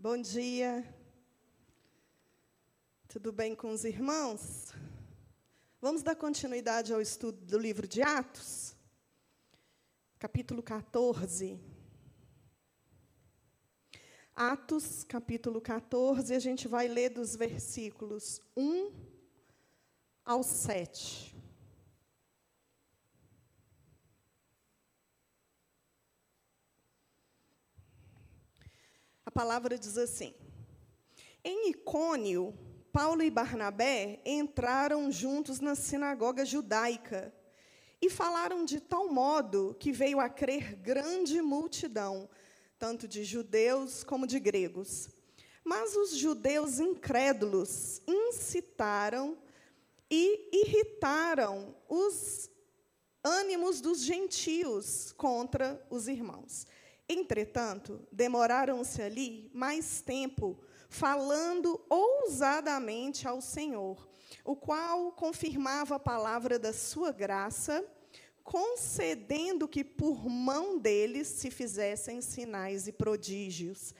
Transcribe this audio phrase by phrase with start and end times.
[0.00, 0.86] Bom dia.
[3.08, 4.72] Tudo bem com os irmãos?
[5.80, 8.76] Vamos dar continuidade ao estudo do livro de Atos?
[10.16, 11.60] Capítulo 14.
[14.36, 18.92] Atos, capítulo 14, a gente vai ler dos versículos 1
[20.24, 21.37] ao 7.
[29.28, 30.32] A palavra diz assim:
[31.44, 32.58] Em Icônio,
[32.90, 37.30] Paulo e Barnabé entraram juntos na sinagoga judaica
[38.00, 42.26] e falaram de tal modo que veio a crer grande multidão,
[42.78, 45.10] tanto de judeus como de gregos.
[45.62, 49.36] Mas os judeus incrédulos incitaram
[50.10, 52.48] e irritaram os
[53.22, 56.66] ânimos dos gentios contra os irmãos.
[57.08, 60.58] Entretanto, demoraram-se ali mais tempo,
[60.90, 64.08] falando ousadamente ao Senhor,
[64.44, 67.82] o qual confirmava a palavra da sua graça,
[68.44, 73.94] concedendo que por mão deles se fizessem sinais e prodígios.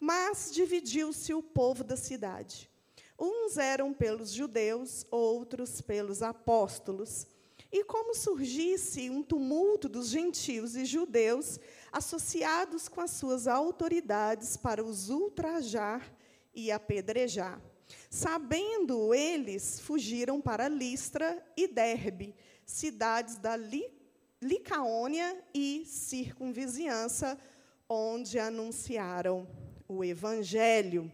[0.00, 2.70] Mas dividiu-se o povo da cidade.
[3.18, 7.26] Uns eram pelos judeus, outros pelos apóstolos.
[7.70, 11.58] E como surgisse um tumulto dos gentios e judeus,
[11.92, 16.12] associados com as suas autoridades para os ultrajar
[16.54, 17.60] e apedrejar.
[18.10, 23.56] Sabendo eles, fugiram para Listra e Derbe, cidades da
[24.40, 27.38] Licaônia e circunvizinhança,
[27.88, 29.48] onde anunciaram
[29.88, 31.10] o evangelho.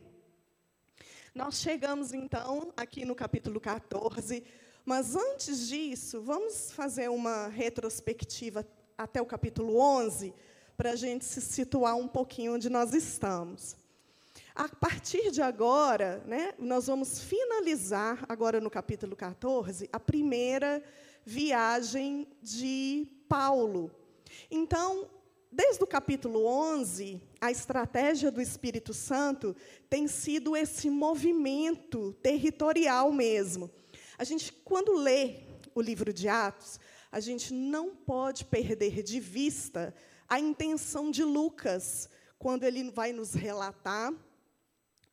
[1.33, 4.45] Nós chegamos então aqui no capítulo 14,
[4.85, 8.67] mas antes disso, vamos fazer uma retrospectiva
[8.99, 10.35] até o capítulo 11
[10.77, 13.77] para a gente se situar um pouquinho onde nós estamos.
[14.55, 20.83] A partir de agora, né, nós vamos finalizar, agora no capítulo 14, a primeira
[21.25, 23.91] viagem de Paulo.
[24.51, 25.09] Então,
[25.51, 29.57] desde o capítulo 11, a estratégia do Espírito Santo
[29.89, 33.71] tem sido esse movimento territorial mesmo.
[34.17, 35.41] A gente, quando lê
[35.75, 36.79] o livro de Atos,
[37.11, 39.95] a gente não pode perder de vista
[40.35, 44.13] a intenção de Lucas, quando ele vai nos relatar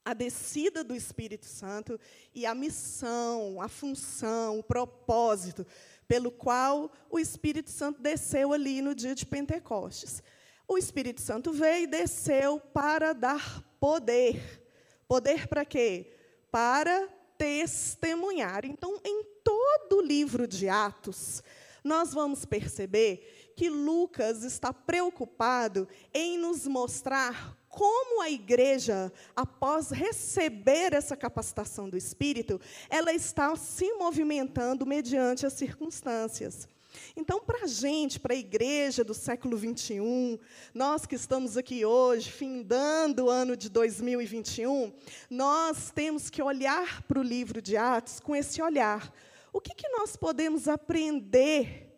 [0.04, 2.00] a descida do Espírito Santo
[2.34, 5.64] e a missão, a função, o propósito
[6.08, 10.24] pelo qual o Espírito Santo desceu ali no dia de Pentecostes.
[10.68, 14.60] O Espírito Santo veio e desceu para dar poder.
[15.08, 16.16] Poder para quê?
[16.50, 17.08] Para
[17.38, 18.66] testemunhar.
[18.66, 21.44] Então, em todo o livro de Atos,
[21.84, 30.94] nós vamos perceber que Lucas está preocupado em nos mostrar como a igreja, após receber
[30.94, 32.60] essa capacitação do Espírito,
[32.90, 36.68] ela está se movimentando mediante as circunstâncias.
[37.16, 40.38] Então, para a gente, para a igreja do século XXI,
[40.74, 44.92] nós que estamos aqui hoje, findando o ano de 2021,
[45.30, 49.14] nós temos que olhar para o livro de Atos com esse olhar.
[49.54, 51.91] O que, que nós podemos aprender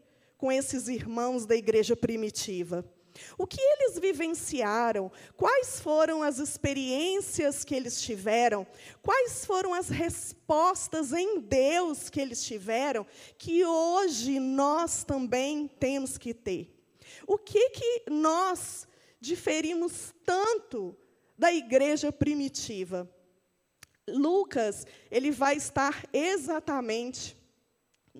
[0.44, 2.84] com esses irmãos da igreja primitiva.
[3.38, 5.10] O que eles vivenciaram?
[5.38, 8.68] Quais foram as experiências que eles tiveram?
[9.02, 16.34] Quais foram as respostas em Deus que eles tiveram que hoje nós também temos que
[16.34, 16.78] ter?
[17.26, 18.86] O que que nós
[19.22, 20.94] diferimos tanto
[21.38, 23.10] da igreja primitiva?
[24.10, 27.38] Lucas, ele vai estar exatamente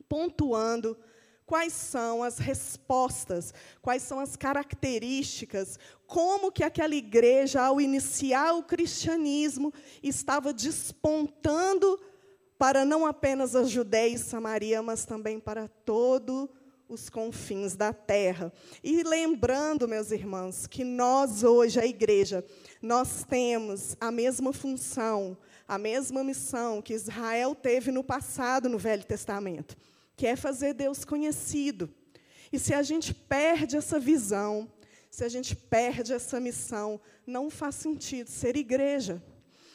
[0.08, 0.98] pontuando
[1.46, 5.78] quais são as respostas, quais são as características,
[6.08, 12.00] como que aquela igreja, ao iniciar o cristianismo, estava despontando
[12.58, 16.50] para não apenas a Judéia e Samaria, mas também para todo
[16.88, 18.54] os confins da terra.
[18.84, 22.46] E lembrando, meus irmãos, que nós hoje, a igreja,
[22.82, 25.38] nós temos a mesma função,
[25.68, 29.76] a mesma missão que Israel teve no passado no Velho Testamento
[30.16, 31.90] que é fazer Deus conhecido.
[32.52, 34.72] E se a gente perde essa visão,
[35.10, 39.22] se a gente perde essa missão, não faz sentido ser igreja.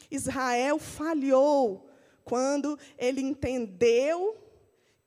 [0.09, 1.89] Israel falhou
[2.23, 4.37] quando ele entendeu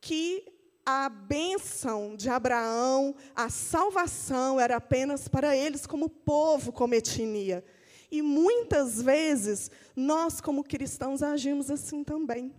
[0.00, 0.44] que
[0.84, 7.64] a bênção de Abraão, a salvação era apenas para eles como povo, como etnia.
[8.10, 12.52] E muitas vezes nós, como cristãos, agimos assim também.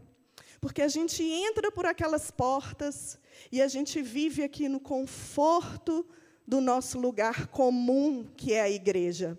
[0.63, 3.19] Porque a gente entra por aquelas portas
[3.51, 6.05] e a gente vive aqui no conforto
[6.47, 9.37] do nosso lugar comum, que é a igreja.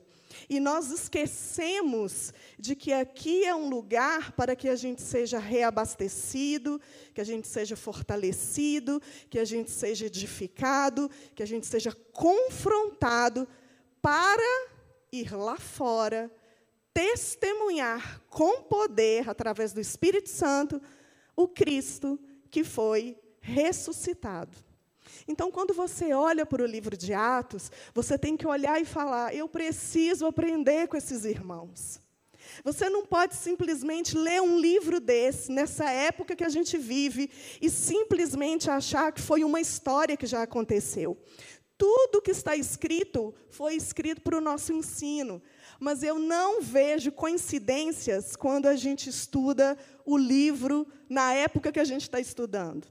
[0.50, 6.78] E nós esquecemos de que aqui é um lugar para que a gente seja reabastecido,
[7.14, 9.00] que a gente seja fortalecido,
[9.30, 13.48] que a gente seja edificado, que a gente seja confrontado
[14.02, 14.68] para
[15.10, 16.30] ir lá fora,
[16.92, 20.82] testemunhar com poder, através do Espírito Santo,
[21.36, 22.18] o Cristo
[22.50, 24.56] que foi ressuscitado.
[25.26, 29.34] Então, quando você olha para o livro de Atos, você tem que olhar e falar:
[29.34, 32.00] eu preciso aprender com esses irmãos.
[32.62, 37.70] Você não pode simplesmente ler um livro desse, nessa época que a gente vive, e
[37.70, 41.18] simplesmente achar que foi uma história que já aconteceu.
[41.76, 45.42] Tudo que está escrito foi escrito para o nosso ensino,
[45.84, 49.76] mas eu não vejo coincidências quando a gente estuda
[50.06, 52.88] o livro na época que a gente está estudando.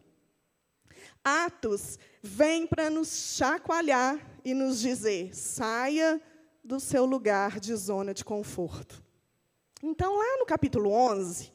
[1.23, 6.21] Atos vem para nos chacoalhar e nos dizer: saia
[6.63, 9.03] do seu lugar de zona de conforto.
[9.81, 11.51] Então, lá no capítulo 11,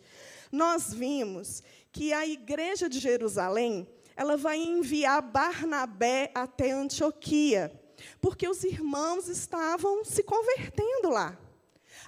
[0.50, 1.62] nós vimos
[1.92, 3.86] que a igreja de Jerusalém
[4.16, 7.77] ela vai enviar Barnabé até Antioquia,
[8.20, 11.38] porque os irmãos estavam se convertendo lá.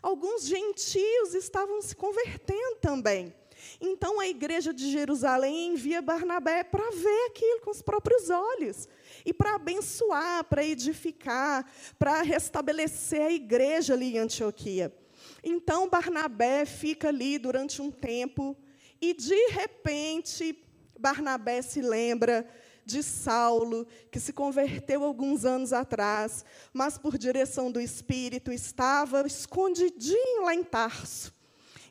[0.03, 3.35] Alguns gentios estavam se convertendo também.
[3.81, 8.89] Então a igreja de Jerusalém envia Barnabé para ver aquilo com os próprios olhos
[9.25, 14.95] e para abençoar, para edificar, para restabelecer a igreja ali em Antioquia.
[15.43, 18.57] Então Barnabé fica ali durante um tempo
[19.01, 20.59] e de repente
[20.99, 22.49] Barnabé se lembra
[22.91, 30.45] de Saulo, que se converteu alguns anos atrás, mas por direção do Espírito estava escondidinho
[30.45, 31.33] lá em Tarso.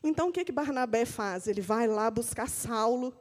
[0.02, 1.46] Então o que que Barnabé faz?
[1.46, 3.14] Ele vai lá buscar Saulo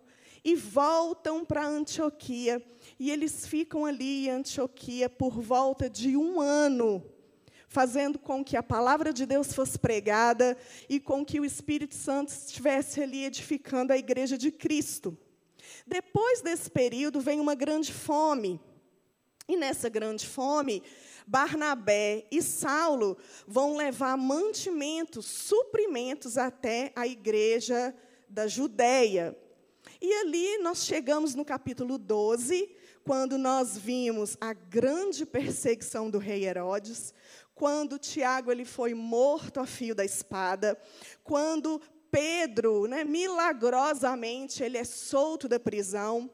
[0.43, 2.63] e voltam para Antioquia.
[2.99, 7.03] E eles ficam ali em Antioquia por volta de um ano,
[7.67, 12.29] fazendo com que a palavra de Deus fosse pregada e com que o Espírito Santo
[12.29, 15.17] estivesse ali edificando a igreja de Cristo.
[15.85, 18.59] Depois desse período vem uma grande fome.
[19.47, 20.83] E nessa grande fome,
[21.25, 23.17] Barnabé e Saulo
[23.47, 27.95] vão levar mantimentos, suprimentos até a igreja
[28.27, 29.35] da Judéia.
[29.99, 32.69] E ali nós chegamos no capítulo 12,
[33.03, 37.13] quando nós vimos a grande perseguição do rei Herodes,
[37.55, 40.79] quando Tiago ele foi morto a fio da espada,
[41.23, 41.81] quando
[42.11, 46.29] Pedro, né, milagrosamente, ele é solto da prisão.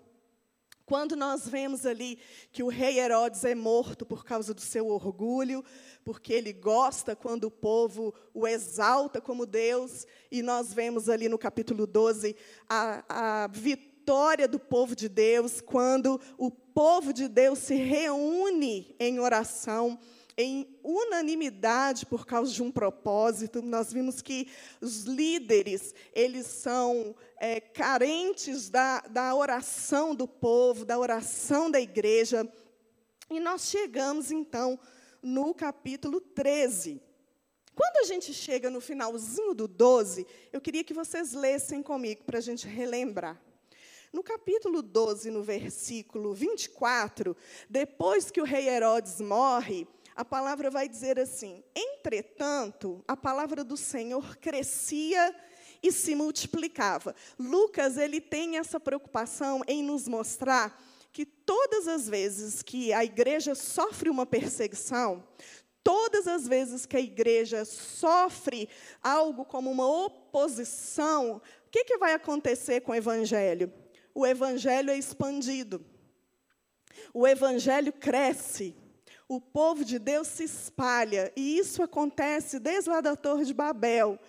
[0.86, 2.20] Quando nós vemos ali
[2.52, 5.64] que o rei Herodes é morto por causa do seu orgulho,
[6.04, 11.40] porque ele gosta quando o povo o exalta como Deus, e nós vemos ali no
[11.40, 12.36] capítulo 12
[12.70, 19.20] a, a vitória do povo de Deus, quando o povo de Deus se reúne em
[19.20, 19.98] oração
[20.38, 23.62] em unanimidade por causa de um propósito.
[23.62, 24.50] Nós vimos que
[24.82, 32.48] os líderes eles são é, carentes da, da oração do povo, da oração da igreja.
[33.30, 34.80] E nós chegamos, então,
[35.22, 37.02] no capítulo 13.
[37.74, 42.38] Quando a gente chega no finalzinho do 12, eu queria que vocês lessem comigo para
[42.38, 43.42] a gente relembrar.
[44.14, 47.36] No capítulo 12, no versículo 24,
[47.70, 49.86] depois que o rei Herodes morre,
[50.16, 55.36] a palavra vai dizer assim: entretanto, a palavra do Senhor crescia
[55.84, 57.14] e se multiplicava.
[57.38, 63.54] Lucas ele tem essa preocupação em nos mostrar que todas as vezes que a igreja
[63.56, 65.24] sofre uma perseguição,
[65.84, 68.70] todas as vezes que a igreja sofre
[69.04, 73.72] algo como uma oposição, o que, que vai acontecer com o evangelho?
[74.14, 75.86] O evangelho é expandido.
[77.14, 78.74] O evangelho cresce
[79.28, 81.32] o povo de Deus se espalha.
[81.36, 84.20] E isso acontece desde lá da Torre de Babel.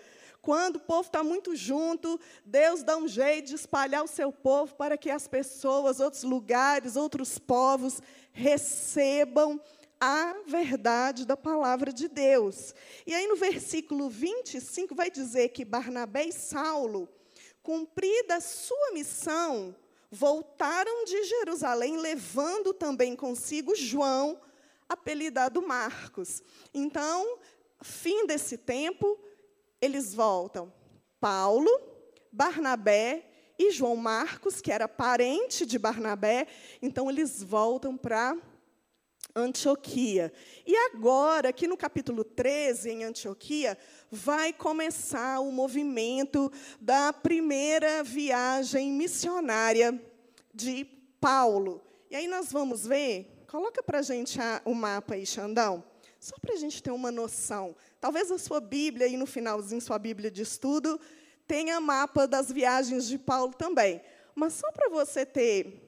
[0.40, 4.74] Quando o povo está muito junto, Deus dá um jeito de espalhar o seu povo
[4.76, 8.00] para que as pessoas, outros lugares, outros povos
[8.32, 9.60] recebam
[10.00, 12.74] a verdade da palavra de Deus.
[13.06, 17.08] E aí no versículo 25 vai dizer que Barnabé e Saulo,
[17.62, 19.74] cumprida a sua missão,
[20.10, 24.38] voltaram de Jerusalém, levando também consigo João,
[24.88, 26.42] apelidado Marcos.
[26.72, 27.38] Então,
[27.82, 29.18] fim desse tempo,
[29.80, 30.72] eles voltam.
[31.20, 31.70] Paulo,
[32.32, 33.28] Barnabé
[33.58, 36.46] e João Marcos, que era parente de Barnabé,
[36.82, 38.36] então eles voltam para
[39.34, 40.32] Antioquia.
[40.66, 43.76] E agora, aqui no capítulo 13, em Antioquia,
[44.10, 46.50] vai começar o movimento
[46.80, 50.00] da primeira viagem missionária
[50.54, 50.84] de
[51.20, 51.82] Paulo.
[52.10, 55.84] E aí nós vamos ver Coloca para a gente o mapa aí, Xandão.
[56.18, 57.76] Só para a gente ter uma noção.
[58.00, 61.00] Talvez a sua Bíblia, aí no finalzinho, sua Bíblia de estudo,
[61.46, 64.02] tenha mapa das viagens de Paulo também.
[64.34, 65.86] Mas só para você ter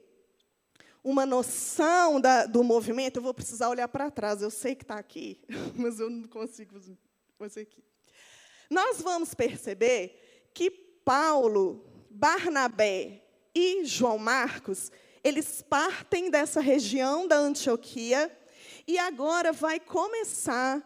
[1.03, 4.41] uma noção da, do movimento, eu vou precisar olhar para trás.
[4.41, 5.41] Eu sei que está aqui,
[5.75, 6.79] mas eu não consigo
[7.37, 7.83] fazer aqui.
[8.71, 13.25] Nós vamos perceber que Paulo, Barnabé
[13.55, 14.93] e João Marcos,
[15.29, 18.35] eles partem dessa região da Antioquia
[18.87, 20.83] e agora vai começar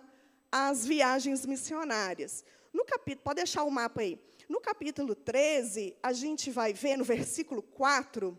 [0.50, 2.44] as viagens missionárias.
[2.72, 4.18] No capítulo, pode deixar o mapa aí.
[4.49, 8.37] No capítulo 13, a gente vai ver no versículo 4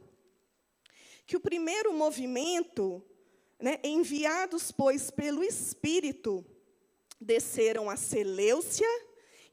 [1.26, 3.02] que o primeiro movimento,
[3.58, 6.46] né, enviados, pois, pelo Espírito,
[7.20, 8.86] desceram a Seleucia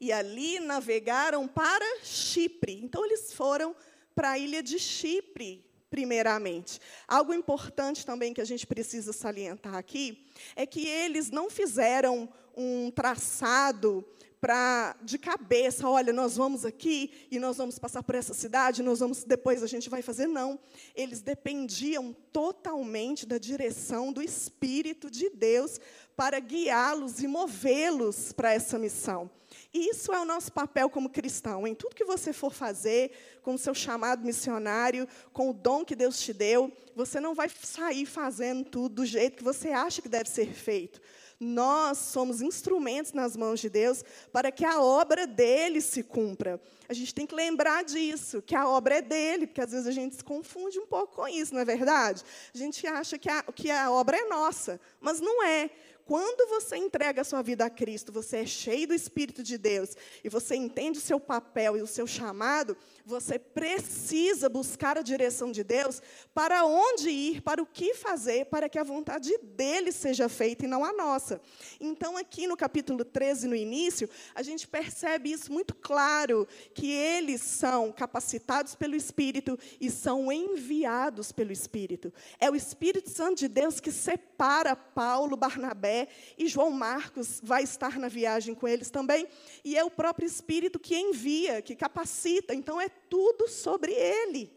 [0.01, 2.77] e ali navegaram para Chipre.
[2.83, 3.73] Então, eles foram
[4.13, 6.79] para a ilha de Chipre, primeiramente.
[7.07, 12.89] Algo importante também que a gente precisa salientar aqui é que eles não fizeram um
[12.89, 14.03] traçado
[14.41, 18.99] para de cabeça, olha, nós vamos aqui e nós vamos passar por essa cidade, nós
[18.99, 20.59] vamos depois a gente vai fazer não.
[20.95, 25.79] Eles dependiam totalmente da direção do espírito de Deus
[26.15, 29.29] para guiá-los e movê-los para essa missão.
[29.73, 31.65] E isso é o nosso papel como cristão.
[31.65, 35.95] Em tudo que você for fazer, com o seu chamado missionário, com o dom que
[35.95, 40.09] Deus te deu, você não vai sair fazendo tudo do jeito que você acha que
[40.09, 41.01] deve ser feito.
[41.39, 46.61] Nós somos instrumentos nas mãos de Deus para que a obra dele se cumpra.
[46.91, 49.91] A gente tem que lembrar disso, que a obra é dele, porque às vezes a
[49.91, 52.21] gente se confunde um pouco com isso, não é verdade?
[52.53, 55.69] A gente acha que a, que a obra é nossa, mas não é.
[56.05, 59.95] Quando você entrega a sua vida a Cristo, você é cheio do Espírito de Deus
[60.23, 65.53] e você entende o seu papel e o seu chamado, você precisa buscar a direção
[65.53, 66.01] de Deus
[66.33, 70.67] para onde ir, para o que fazer, para que a vontade dele seja feita e
[70.67, 71.39] não a nossa.
[71.79, 76.45] Então, aqui no capítulo 13, no início, a gente percebe isso muito claro,
[76.81, 82.11] que eles são capacitados pelo Espírito e são enviados pelo Espírito.
[82.39, 87.99] É o Espírito Santo de Deus que separa Paulo, Barnabé e João Marcos, vai estar
[87.99, 89.27] na viagem com eles também,
[89.63, 92.55] e é o próprio Espírito que envia, que capacita.
[92.55, 94.51] Então, é tudo sobre Ele.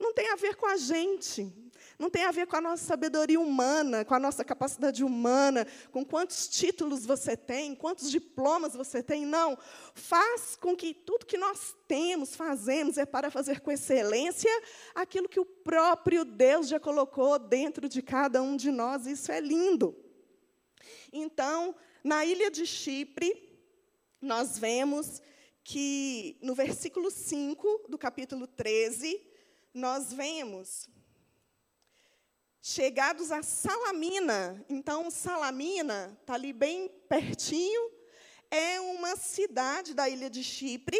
[0.00, 1.52] Não tem a ver com a gente.
[2.00, 6.02] Não tem a ver com a nossa sabedoria humana, com a nossa capacidade humana, com
[6.02, 9.26] quantos títulos você tem, quantos diplomas você tem.
[9.26, 9.58] Não.
[9.94, 14.50] Faz com que tudo que nós temos, fazemos, é para fazer com excelência
[14.94, 19.06] aquilo que o próprio Deus já colocou dentro de cada um de nós.
[19.06, 19.94] Isso é lindo.
[21.12, 23.46] Então, na ilha de Chipre,
[24.22, 25.20] nós vemos
[25.62, 29.20] que no versículo 5 do capítulo 13,
[29.74, 30.88] nós vemos
[32.62, 34.64] chegados a Salamina.
[34.68, 37.90] Então, Salamina está ali bem pertinho,
[38.50, 40.98] é uma cidade da ilha de Chipre,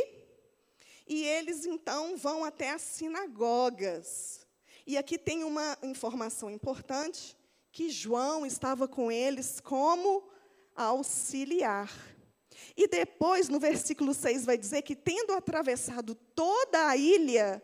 [1.07, 4.47] e eles então vão até as sinagogas.
[4.87, 7.37] E aqui tem uma informação importante
[7.73, 10.29] que João estava com eles como
[10.75, 11.91] auxiliar.
[12.77, 17.63] E depois, no versículo 6, vai dizer que, tendo atravessado toda a ilha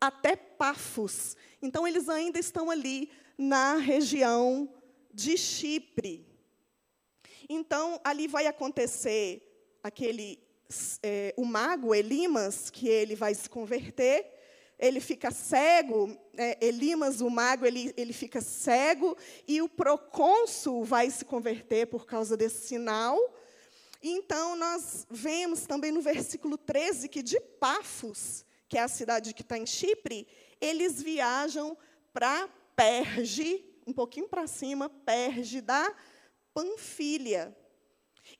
[0.00, 4.68] até Pafos, então eles ainda estão ali na região
[5.12, 6.26] de Chipre.
[7.48, 9.42] Então, ali vai acontecer
[9.82, 10.38] aquele
[11.02, 14.26] é, o mago Elimas, que ele vai se converter,
[14.78, 19.16] ele fica cego, é, Elimas, o mago, ele, ele fica cego,
[19.46, 23.18] e o procônsul vai se converter por causa desse sinal,
[24.08, 29.42] então, nós vemos também no versículo 13 que de Pafos, que é a cidade que
[29.42, 30.28] está em Chipre,
[30.60, 31.76] eles viajam
[32.12, 35.92] para Perge, um pouquinho para cima, Perge da
[36.52, 37.56] Panfilha.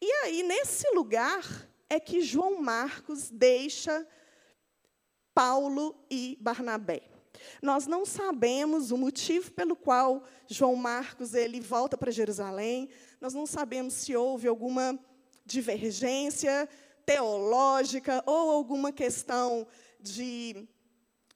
[0.00, 1.43] E aí, nesse lugar,
[1.88, 4.07] é que João Marcos deixa
[5.35, 7.02] Paulo e Barnabé.
[7.62, 12.88] Nós não sabemos o motivo pelo qual João Marcos ele volta para Jerusalém.
[13.21, 14.99] Nós não sabemos se houve alguma
[15.45, 16.69] divergência
[17.05, 19.66] teológica ou alguma questão
[20.00, 20.69] de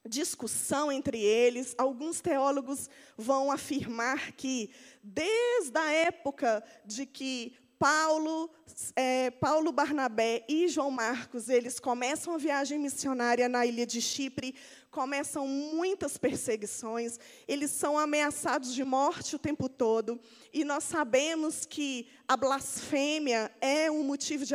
[0.07, 1.75] discussão entre eles.
[1.77, 4.71] Alguns teólogos vão afirmar que,
[5.03, 8.47] desde a época de que Paulo,
[8.95, 14.53] é, Paulo Barnabé e João Marcos, eles começam a viagem missionária na ilha de Chipre,
[14.91, 17.17] começam muitas perseguições,
[17.47, 20.19] eles são ameaçados de morte o tempo todo,
[20.53, 24.53] e nós sabemos que a blasfêmia é um motivo de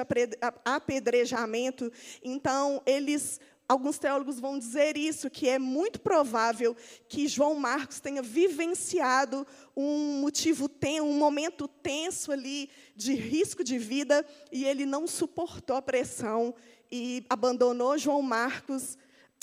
[0.65, 1.91] apedrejamento,
[2.23, 6.77] então eles alguns teólogos vão dizer isso, que é muito provável
[7.09, 9.47] que João Marcos tenha vivenciado
[9.77, 15.77] um motivo tenso, um momento tenso ali de risco de vida e ele não suportou
[15.77, 16.55] a pressão
[16.91, 18.97] e abandonou João Marcos,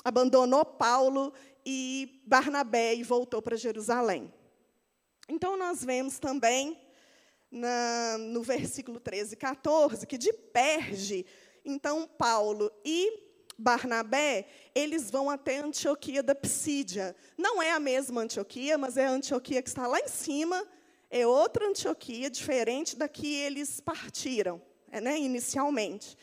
[0.04, 1.34] abandonou Paulo
[1.66, 4.34] e Barnabé e voltou para Jerusalém.
[5.28, 6.78] Então nós vemos também
[7.52, 11.26] na, no versículo 13 e 14 que de Perge,
[11.64, 13.23] então Paulo e
[13.64, 17.16] Barnabé, eles vão até Antioquia da Psídia.
[17.38, 20.68] Não é a mesma Antioquia, mas é a Antioquia que está lá em cima,
[21.10, 26.18] é outra Antioquia, diferente da que eles partiram, é, né, inicialmente.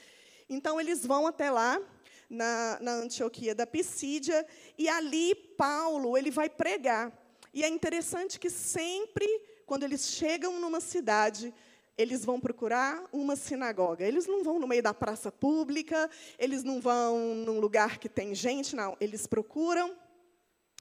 [0.51, 1.81] Então, eles vão até lá,
[2.29, 7.11] na, na Antioquia da Psídia, e ali Paulo ele vai pregar.
[7.55, 9.27] E é interessante que sempre,
[9.65, 11.55] quando eles chegam numa cidade,
[12.01, 14.07] eles vão procurar uma sinagoga.
[14.07, 18.35] Eles não vão no meio da praça pública, eles não vão num lugar que tem
[18.35, 18.97] gente, não.
[18.99, 19.95] Eles procuram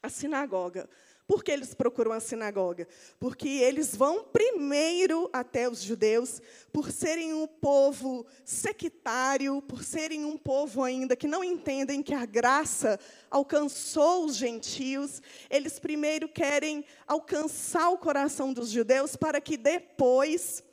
[0.02, 0.90] a sinagoga.
[1.28, 2.88] Por que eles procuram a sinagoga?
[3.20, 10.38] Porque eles vão primeiro até os judeus, por serem um povo sectário, por serem um
[10.38, 12.98] povo ainda que não entendem que a graça
[13.30, 15.22] alcançou os gentios.
[15.50, 20.64] Eles primeiro querem alcançar o coração dos judeus para que depois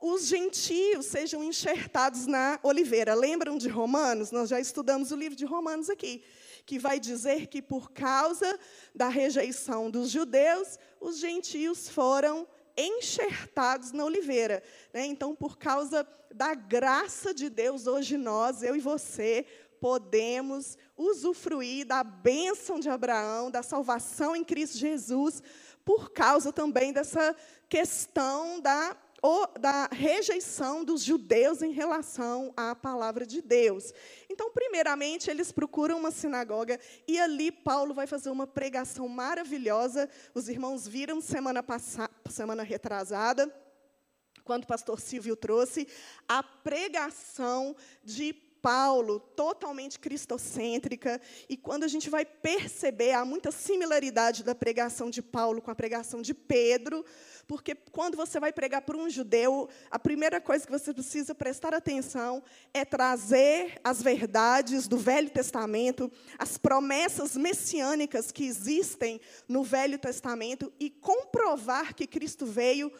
[0.00, 3.14] os gentios sejam enxertados na oliveira.
[3.14, 4.30] Lembram de Romanos?
[4.30, 6.24] Nós já estudamos o livro de Romanos aqui,
[6.64, 8.58] que vai dizer que por causa
[8.94, 14.62] da rejeição dos judeus, os gentios foram enxertados na oliveira.
[14.92, 15.04] Né?
[15.04, 19.44] Então, por causa da graça de Deus, hoje nós, eu e você,
[19.80, 25.42] podemos usufruir da bênção de Abraão, da salvação em Cristo Jesus,
[25.84, 27.34] por causa também dessa
[27.68, 28.96] questão da
[29.60, 33.92] da rejeição dos judeus em relação à palavra de Deus.
[34.28, 40.08] Então, primeiramente, eles procuram uma sinagoga e ali Paulo vai fazer uma pregação maravilhosa.
[40.34, 43.54] Os irmãos viram semana passada, semana retrasada,
[44.44, 45.86] quando o pastor Silvio trouxe
[46.26, 54.44] a pregação de Paulo, totalmente cristocêntrica, e quando a gente vai perceber, há muita similaridade
[54.44, 57.04] da pregação de Paulo com a pregação de Pedro,
[57.46, 61.74] porque quando você vai pregar para um judeu, a primeira coisa que você precisa prestar
[61.74, 62.42] atenção
[62.72, 70.72] é trazer as verdades do Velho Testamento, as promessas messiânicas que existem no Velho Testamento
[70.78, 72.92] e comprovar que Cristo veio.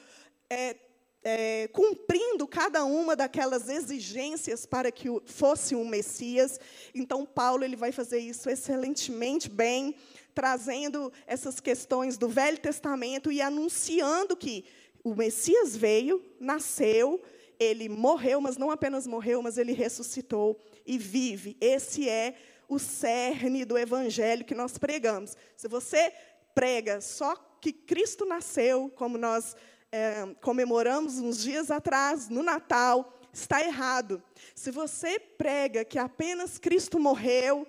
[0.48, 0.76] É,
[1.22, 6.58] é, cumprindo cada uma daquelas exigências para que fosse um Messias.
[6.94, 9.94] Então, Paulo ele vai fazer isso excelentemente bem
[10.34, 14.64] trazendo essas questões do Velho Testamento e anunciando que
[15.02, 17.20] o Messias veio, nasceu,
[17.58, 21.56] ele morreu, mas não apenas morreu, mas ele ressuscitou e vive.
[21.60, 22.34] Esse é
[22.68, 25.36] o cerne do evangelho que nós pregamos.
[25.56, 26.12] Se você
[26.54, 29.54] prega só que Cristo nasceu, como nós
[29.92, 34.22] é, comemoramos uns dias atrás, no Natal, está errado.
[34.54, 37.66] Se você prega que apenas Cristo morreu,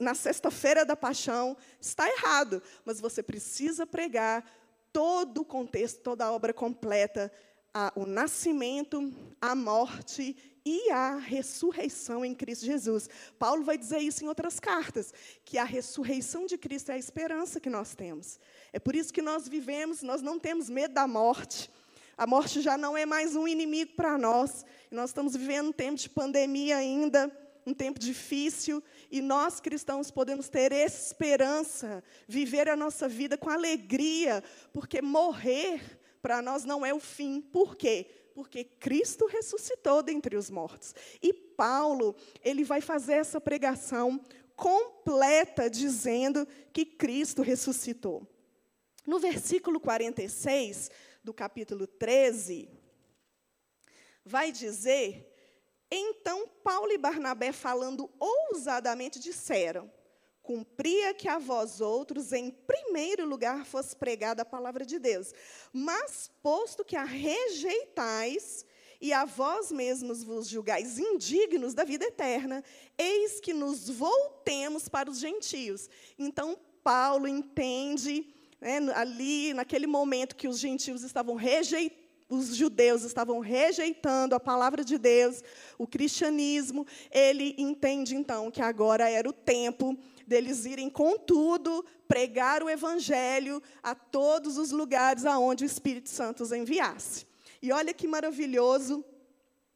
[0.00, 4.44] na sexta-feira da paixão, está errado, mas você precisa pregar
[4.92, 7.32] todo o contexto, toda a obra completa,
[7.72, 13.08] a, o nascimento, a morte e a ressurreição em Cristo Jesus.
[13.38, 15.12] Paulo vai dizer isso em outras cartas,
[15.44, 18.38] que a ressurreição de Cristo é a esperança que nós temos.
[18.72, 21.70] É por isso que nós vivemos, nós não temos medo da morte.
[22.16, 24.64] A morte já não é mais um inimigo para nós.
[24.90, 27.30] Nós estamos vivendo um tempo de pandemia ainda
[27.66, 34.42] um tempo difícil e nós cristãos podemos ter esperança, viver a nossa vida com alegria,
[34.72, 35.80] porque morrer
[36.20, 37.40] para nós não é o fim.
[37.40, 38.06] Por quê?
[38.34, 40.94] Porque Cristo ressuscitou dentre os mortos.
[41.22, 44.20] E Paulo, ele vai fazer essa pregação
[44.56, 48.26] completa dizendo que Cristo ressuscitou.
[49.06, 50.90] No versículo 46
[51.22, 52.68] do capítulo 13,
[54.24, 55.28] vai dizer
[55.94, 59.92] então Paulo e Barnabé, falando ousadamente, disseram:
[60.52, 65.32] Cumpria que a vós outros, em primeiro lugar, fosse pregada a palavra de Deus.
[65.72, 68.66] Mas, posto que a rejeitais
[69.00, 72.62] e a vós mesmos vos julgais indignos da vida eterna,
[72.98, 75.88] eis que nos voltemos para os gentios.
[76.18, 78.26] Então, Paulo entende,
[78.60, 84.82] né, ali, naquele momento que os gentios estavam rejeitando, os judeus estavam rejeitando a palavra
[84.82, 85.42] de Deus,
[85.76, 92.62] o cristianismo, ele entende então que agora era o tempo deles irem com tudo pregar
[92.62, 97.26] o evangelho a todos os lugares aonde o Espírito Santo os enviasse.
[97.60, 99.04] E olha que maravilhoso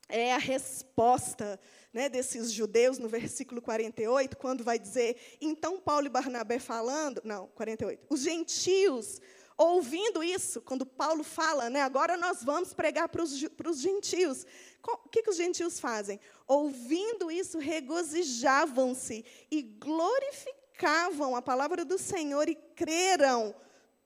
[0.09, 1.59] é a resposta
[1.93, 7.47] né, desses judeus no versículo 48, quando vai dizer, então Paulo e Barnabé falando, não,
[7.55, 9.21] 48, os gentios
[9.57, 14.47] ouvindo isso, quando Paulo fala, né, agora nós vamos pregar para os gentios.
[14.83, 16.21] O que, que os gentios fazem?
[16.47, 23.55] Ouvindo isso, regozijavam-se e glorificavam a palavra do Senhor e creram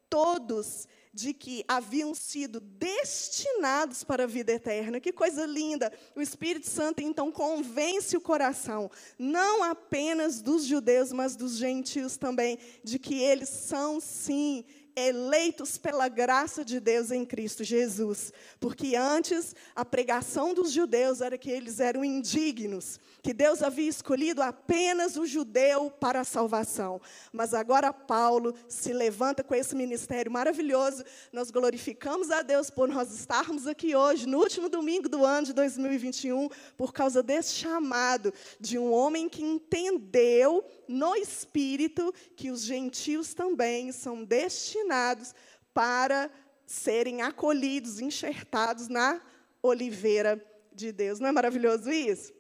[0.08, 5.00] todos de que haviam sido destinados para a vida eterna.
[5.00, 5.92] Que coisa linda!
[6.14, 12.58] O Espírito Santo então convence o coração, não apenas dos judeus, mas dos gentios também,
[12.84, 14.64] de que eles são sim
[15.08, 18.32] eleitos pela graça de Deus em Cristo Jesus.
[18.58, 24.42] Porque antes a pregação dos judeus era que eles eram indignos, que Deus havia escolhido
[24.42, 27.00] apenas o judeu para a salvação.
[27.32, 31.04] Mas agora Paulo se levanta com esse ministério maravilhoso.
[31.32, 35.52] Nós glorificamos a Deus por nós estarmos aqui hoje, no último domingo do ano de
[35.52, 43.33] 2021, por causa desse chamado de um homem que entendeu no espírito que os gentios
[43.33, 45.33] também são destinados
[45.72, 46.29] para
[46.66, 49.22] serem acolhidos, enxertados na
[49.62, 51.20] oliveira de Deus.
[51.20, 52.33] Não é maravilhoso isso?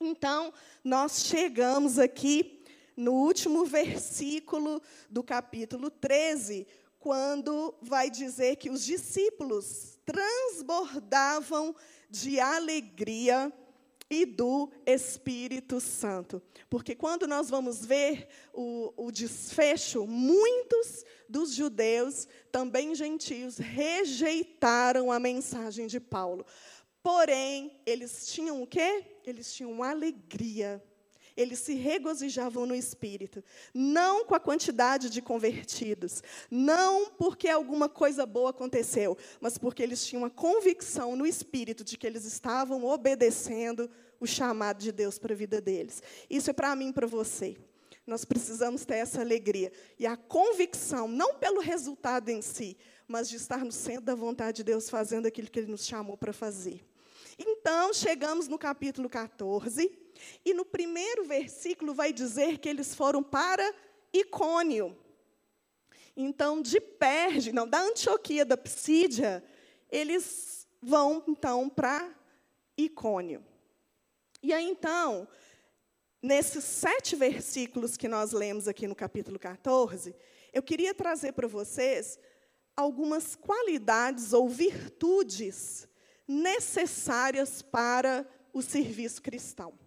[0.00, 0.52] Então,
[0.84, 2.64] nós chegamos aqui
[2.96, 6.66] no último versículo do capítulo 13,
[7.00, 11.74] quando vai dizer que os discípulos transbordavam
[12.08, 13.52] de alegria
[14.12, 16.42] e do Espírito Santo.
[16.68, 25.18] Porque quando nós vamos ver o, o, desfecho, muitos dos judeus, também gentios, rejeitaram a
[25.18, 26.44] mensagem de Paulo.
[27.02, 29.04] Porém, eles tinham o quê?
[29.24, 30.82] Eles tinham alegria.
[31.36, 33.42] Eles se regozijavam no espírito,
[33.72, 40.04] não com a quantidade de convertidos, não porque alguma coisa boa aconteceu, mas porque eles
[40.04, 43.90] tinham a convicção no espírito de que eles estavam obedecendo
[44.20, 46.02] o chamado de Deus para a vida deles.
[46.30, 47.56] Isso é para mim e para você.
[48.06, 53.36] Nós precisamos ter essa alegria e a convicção, não pelo resultado em si, mas de
[53.36, 56.84] estar no centro da vontade de Deus, fazendo aquilo que Ele nos chamou para fazer.
[57.38, 59.90] Então, chegamos no capítulo 14,
[60.44, 63.74] e no primeiro versículo vai dizer que eles foram para
[64.12, 64.96] Icônio.
[66.16, 69.42] Então, de Perge, não, da Antioquia, da Psídia,
[69.90, 72.12] eles vão, então, para
[72.76, 73.44] Icônio.
[74.42, 75.26] E aí, então,
[76.22, 80.14] nesses sete versículos que nós lemos aqui no capítulo 14,
[80.52, 82.18] eu queria trazer para vocês
[82.76, 85.88] algumas qualidades ou virtudes
[86.26, 89.78] necessárias para o serviço cristão.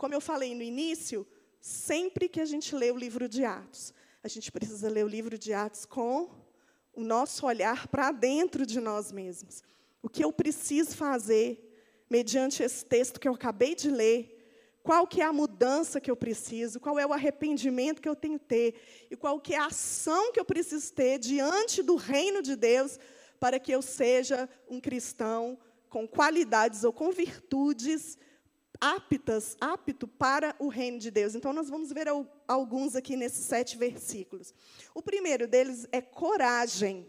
[0.00, 1.26] Como eu falei no início,
[1.60, 5.36] sempre que a gente lê o livro de Atos, a gente precisa ler o livro
[5.38, 6.30] de Atos com
[6.94, 9.62] o nosso olhar para dentro de nós mesmos.
[10.02, 14.78] O que eu preciso fazer mediante esse texto que eu acabei de ler?
[14.82, 16.80] Qual que é a mudança que eu preciso?
[16.80, 19.06] Qual é o arrependimento que eu tenho que ter?
[19.10, 22.98] E qual que é a ação que eu preciso ter diante do reino de Deus
[23.38, 25.58] para que eu seja um cristão
[25.90, 28.16] com qualidades ou com virtudes
[28.80, 31.34] aptas, apto para o reino de Deus.
[31.34, 32.06] Então, nós vamos ver
[32.48, 34.54] alguns aqui nesses sete versículos.
[34.94, 37.06] O primeiro deles é coragem.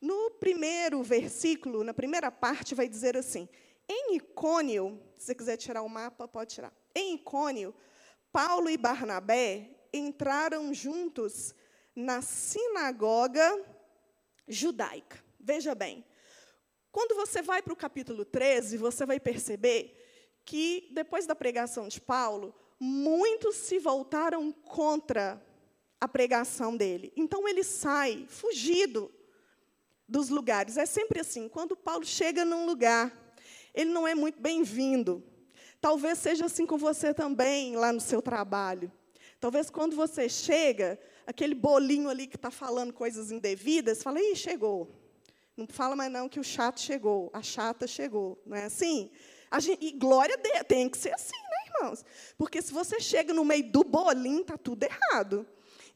[0.00, 3.48] No primeiro versículo, na primeira parte, vai dizer assim:
[3.88, 6.72] em Icônio, se você quiser tirar o mapa, pode tirar.
[6.94, 7.74] Em Icônio,
[8.30, 11.54] Paulo e Barnabé entraram juntos
[11.96, 13.64] na sinagoga
[14.46, 15.22] judaica.
[15.40, 16.04] Veja bem,
[16.92, 19.97] quando você vai para o capítulo 13, você vai perceber
[20.48, 25.44] que, depois da pregação de Paulo, muitos se voltaram contra
[26.00, 27.12] a pregação dele.
[27.14, 29.12] Então, ele sai fugido
[30.08, 30.78] dos lugares.
[30.78, 33.14] É sempre assim: quando Paulo chega num lugar,
[33.74, 35.22] ele não é muito bem-vindo.
[35.82, 38.90] Talvez seja assim com você também, lá no seu trabalho.
[39.38, 44.90] Talvez quando você chega, aquele bolinho ali que está falando coisas indevidas, fala, ih, chegou.
[45.54, 49.10] Não fala mais não que o chato chegou, a chata chegou, não é assim?
[49.60, 52.04] Gente, e glória a Deus, tem que ser assim, né, irmãos?
[52.36, 55.46] Porque se você chega no meio do bolinho, está tudo errado.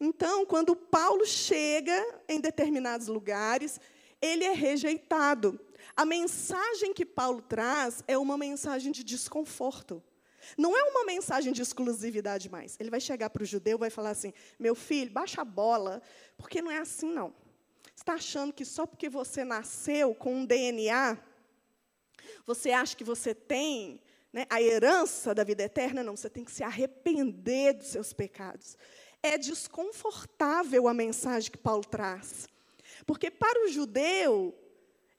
[0.00, 3.80] Então, quando Paulo chega em determinados lugares,
[4.20, 5.60] ele é rejeitado.
[5.96, 10.02] A mensagem que Paulo traz é uma mensagem de desconforto.
[10.56, 12.76] Não é uma mensagem de exclusividade mais.
[12.80, 16.02] Ele vai chegar para o judeu e vai falar assim: meu filho, baixa a bola,
[16.36, 17.32] porque não é assim, não
[18.02, 21.16] está achando que só porque você nasceu com um DNA,
[22.46, 24.00] você acha que você tem
[24.32, 26.02] né, a herança da vida eterna?
[26.02, 28.76] Não, você tem que se arrepender dos seus pecados.
[29.22, 32.48] É desconfortável a mensagem que Paulo traz.
[33.06, 34.54] Porque para o judeu,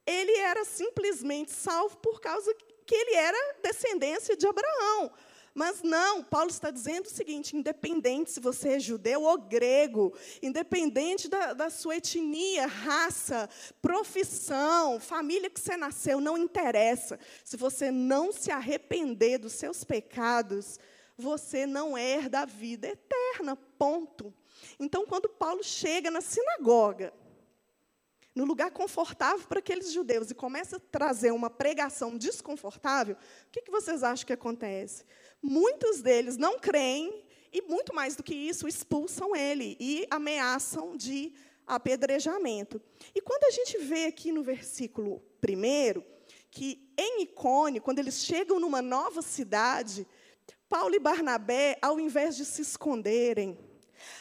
[0.06, 2.54] ele era simplesmente salvo por causa
[2.86, 5.12] que ele era descendência de Abraão.
[5.54, 11.28] Mas não, Paulo está dizendo o seguinte: independente se você é judeu ou grego, independente
[11.28, 13.48] da, da, sua etnia, raça,
[13.82, 17.20] profissão, família que você nasceu, não interessa.
[17.44, 20.80] Se você não se arrepender dos seus pecados,
[21.16, 23.56] você não herda a vida eterna.
[23.56, 24.34] Ponto.
[24.80, 27.13] Então, quando Paulo chega na sinagoga,
[28.34, 33.62] no lugar confortável para aqueles judeus, e começa a trazer uma pregação desconfortável, o que,
[33.62, 35.06] que vocês acham que acontece?
[35.44, 41.34] Muitos deles não creem, e muito mais do que isso, expulsam ele e ameaçam de
[41.68, 42.82] apedrejamento.
[43.14, 46.04] E quando a gente vê aqui no versículo primeiro,
[46.50, 50.08] que em Icone, quando eles chegam numa nova cidade,
[50.70, 53.60] Paulo e Barnabé, ao invés de se esconderem,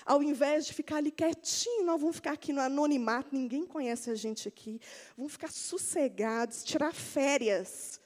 [0.04, 4.14] ao invés de ficar ali quietinho, nós vamos ficar aqui no anonimato, ninguém conhece a
[4.14, 4.80] gente aqui.
[5.16, 8.00] Vamos ficar sossegados, tirar férias.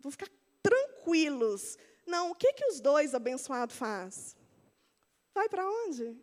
[0.00, 0.30] Vamos ficar
[0.62, 1.76] tranquilos.
[2.06, 4.36] Não, o que, que os dois abençoados faz?
[5.34, 6.16] Vai para onde?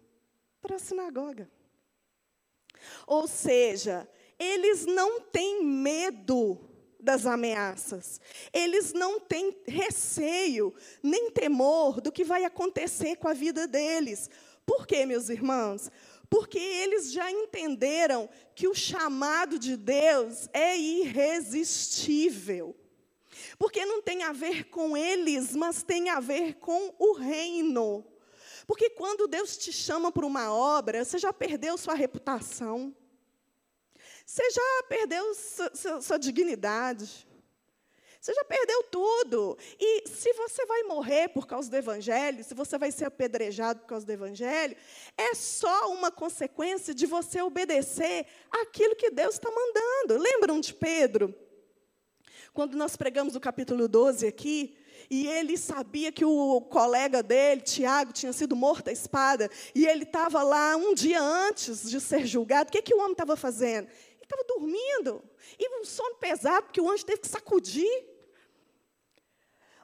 [0.62, 1.50] Para a sinagoga.
[3.08, 6.60] Ou seja, eles não têm medo
[7.00, 8.20] das ameaças.
[8.54, 14.30] Eles não têm receio, nem temor do que vai acontecer com a vida deles.
[14.65, 15.89] Por quê, meus irmãos?
[16.30, 22.76] Porque eles já entenderam que o chamado de Deus é irresistível.
[23.60, 28.06] Porque não tem a ver com eles, mas tem a ver com o reino.
[28.65, 32.95] Porque quando Deus te chama para uma obra, você já perdeu sua reputação.
[34.26, 37.28] Você já perdeu sua, sua, sua dignidade.
[38.22, 39.58] Você já perdeu tudo.
[39.78, 43.88] E se você vai morrer por causa do Evangelho, se você vai ser apedrejado por
[43.88, 44.78] causa do Evangelho,
[45.17, 50.22] é só uma consequência de você obedecer aquilo que Deus está mandando.
[50.22, 51.36] Lembram de Pedro?
[52.54, 54.76] Quando nós pregamos o capítulo 12 aqui,
[55.10, 60.04] e ele sabia que o colega dele, Tiago, tinha sido morto à espada, e ele
[60.04, 63.88] estava lá um dia antes de ser julgado, o que, que o homem estava fazendo?
[63.88, 65.24] Ele estava dormindo,
[65.58, 68.06] e um sono pesado, porque o anjo teve que sacudir.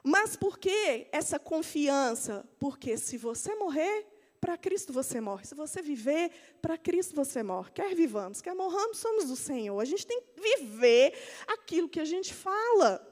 [0.02, 2.48] Mas por que essa confiança?
[2.60, 4.06] Porque se você morrer,
[4.40, 5.44] para Cristo você morre.
[5.44, 7.70] Se você viver, para Cristo você morre.
[7.72, 9.78] Quer vivamos, quer morramos, somos do Senhor.
[9.80, 11.14] A gente tem que viver
[11.46, 13.06] aquilo que a gente fala.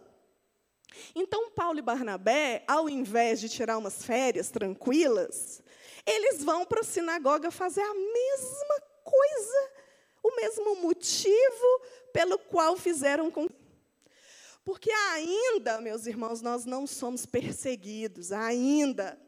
[1.14, 5.62] Então, Paulo e Barnabé, ao invés de tirar umas férias tranquilas,
[6.06, 9.70] eles vão para a sinagoga fazer a mesma coisa,
[10.22, 11.82] o mesmo motivo
[12.12, 13.48] pelo qual fizeram com
[14.64, 19.20] porque ainda, meus irmãos, nós não somos perseguidos, ainda.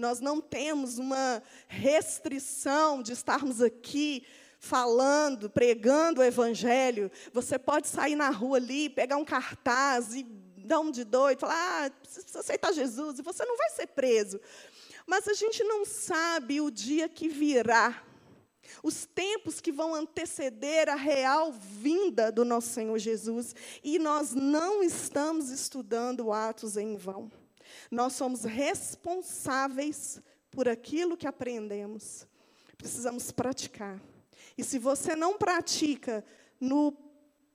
[0.00, 4.24] Nós não temos uma restrição de estarmos aqui
[4.58, 7.10] falando, pregando o evangelho.
[7.32, 11.86] Você pode sair na rua ali, pegar um cartaz e dar um de doido, falar,
[11.86, 14.40] ah, precisa aceitar Jesus, e você não vai ser preso.
[15.06, 18.02] Mas a gente não sabe o dia que virá
[18.82, 24.82] os tempos que vão anteceder a real vinda do nosso Senhor Jesus, e nós não
[24.82, 27.30] estamos estudando Atos em vão.
[27.90, 32.26] Nós somos responsáveis por aquilo que aprendemos.
[32.76, 34.00] Precisamos praticar.
[34.56, 36.24] E se você não pratica
[36.60, 36.92] no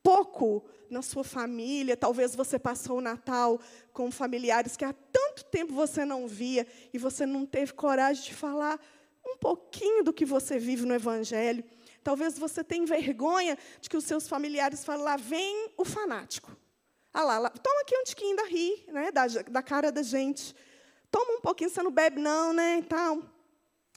[0.04, 3.60] pouco na sua família, talvez você passou o Natal
[3.92, 8.34] com familiares que há tanto tempo você não via e você não teve coragem de
[8.34, 8.80] falar
[9.26, 11.64] um pouquinho do que você vive no Evangelho.
[12.04, 16.56] Talvez você tenha vergonha de que os seus familiares falem, lá vem o fanático.
[17.18, 20.54] Ah lá, lá toma aqui um tiquinho da ri, né, da, da cara da gente.
[21.10, 23.24] Toma um pouquinho, você não bebe não, né, então.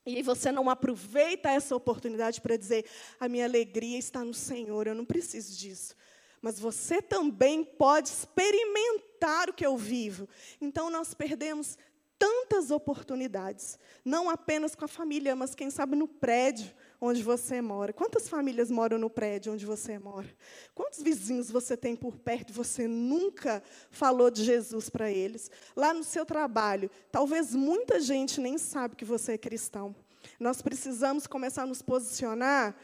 [0.07, 4.95] E você não aproveita essa oportunidade para dizer, a minha alegria está no Senhor, eu
[4.95, 5.97] não preciso disso.
[6.41, 10.29] Mas você também pode experimentar o que eu vivo.
[10.61, 11.77] Então, nós perdemos
[12.17, 17.93] tantas oportunidades, não apenas com a família, mas quem sabe no prédio onde você mora.
[17.93, 20.29] Quantas famílias moram no prédio onde você mora?
[20.75, 25.51] Quantos vizinhos você tem por perto e você nunca falou de Jesus para eles?
[25.77, 29.95] Lá no seu trabalho, talvez muita gente nem sabe que você é cristão.
[30.39, 32.75] Nós precisamos começar a nos posicionar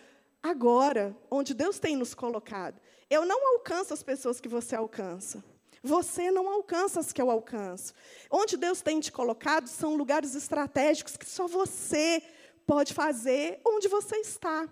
[0.43, 2.81] agora, onde Deus tem nos colocado.
[3.11, 5.43] Eu não alcanço as pessoas que você alcança.
[5.83, 7.93] Você não alcança as que eu alcanço.
[8.31, 12.23] Onde Deus tem te colocado são lugares estratégicos que só você
[12.67, 14.69] pode fazer onde você está.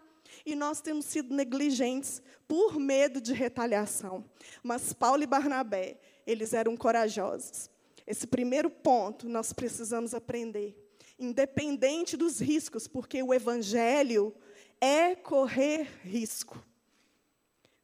[0.47, 4.25] E nós temos sido negligentes por medo de retaliação.
[4.63, 7.71] Mas Paulo e Barnabé, eles eram corajosos.
[8.07, 10.77] Esse primeiro ponto nós precisamos aprender.
[11.19, 14.35] Independente dos riscos, porque o evangelho
[14.81, 16.61] é correr risco.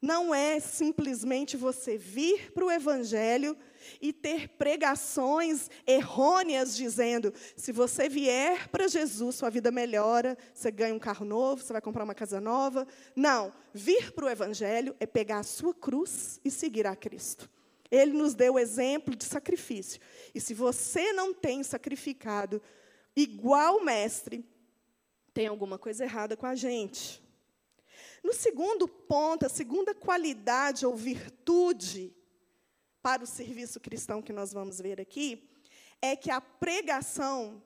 [0.01, 3.57] Não é simplesmente você vir para o Evangelho
[4.01, 10.93] e ter pregações errôneas dizendo: se você vier para Jesus, sua vida melhora, você ganha
[10.93, 12.87] um carro novo, você vai comprar uma casa nova.
[13.15, 17.49] Não, vir para o Evangelho é pegar a sua cruz e seguir a Cristo.
[17.91, 19.99] Ele nos deu o exemplo de sacrifício.
[20.33, 22.61] E se você não tem sacrificado
[23.15, 24.45] igual o Mestre,
[25.33, 27.21] tem alguma coisa errada com a gente.
[28.23, 32.13] No segundo ponto, a segunda qualidade ou virtude
[33.01, 35.49] para o serviço cristão que nós vamos ver aqui,
[36.01, 37.61] é que a pregação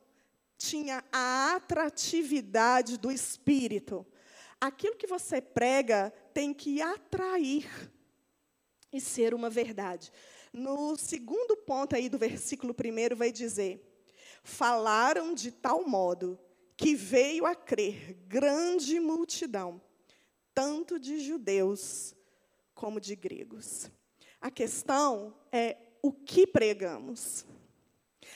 [0.58, 4.06] tinha a atratividade do espírito.
[4.60, 7.67] Aquilo que você prega tem que atrair
[8.91, 10.12] e ser uma verdade.
[10.54, 13.84] No segundo ponto aí do versículo primeiro vai dizer:
[14.43, 16.39] falaram de tal modo
[16.78, 19.82] que veio a crer grande multidão,
[20.54, 22.15] tanto de judeus
[22.74, 23.91] como de gregos.
[24.43, 27.45] A questão é o que pregamos.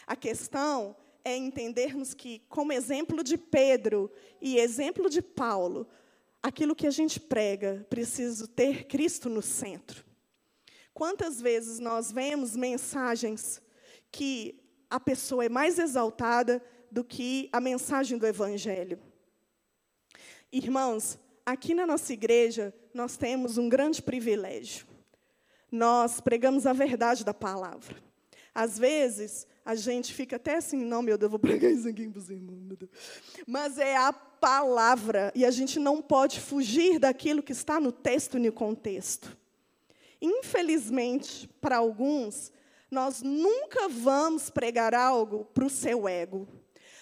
[0.07, 4.09] A questão é entendermos que, como exemplo de Pedro
[4.41, 5.85] e exemplo de Paulo,
[6.41, 10.05] aquilo que a gente prega precisa ter Cristo no centro.
[10.93, 13.61] Quantas vezes nós vemos mensagens
[14.09, 18.97] que a pessoa é mais exaltada do que a mensagem do Evangelho?
[20.53, 24.86] Irmãos, aqui na nossa igreja, nós temos um grande privilégio.
[25.71, 27.95] Nós pregamos a verdade da palavra.
[28.53, 32.07] Às vezes, a gente fica até assim, não, meu Deus, eu vou pregar isso aqui
[32.07, 32.89] para os irmãos, meu Deus.
[33.45, 38.37] Mas é a palavra, e a gente não pode fugir daquilo que está no texto
[38.37, 39.37] e no contexto.
[40.21, 42.51] Infelizmente, para alguns,
[42.89, 46.47] nós nunca vamos pregar algo para o seu ego.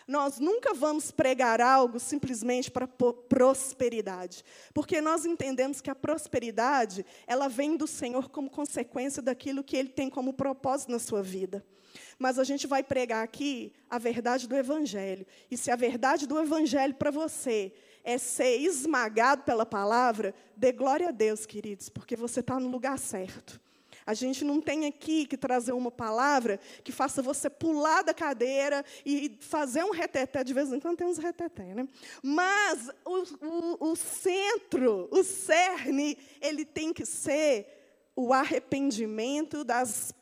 [0.07, 7.47] Nós nunca vamos pregar algo simplesmente para prosperidade, porque nós entendemos que a prosperidade, ela
[7.47, 11.65] vem do Senhor como consequência daquilo que ele tem como propósito na sua vida.
[12.19, 15.25] Mas a gente vai pregar aqui a verdade do evangelho.
[15.49, 21.09] E se a verdade do evangelho para você é ser esmagado pela palavra, dê glória
[21.09, 23.59] a Deus, queridos, porque você está no lugar certo.
[24.05, 28.85] A gente não tem aqui que trazer uma palavra que faça você pular da cadeira
[29.05, 30.43] e fazer um reteté.
[30.43, 31.87] De vez em quando tem uns reteté, né?
[32.21, 40.13] Mas o, o, o centro, o cerne, ele tem que ser o arrependimento das,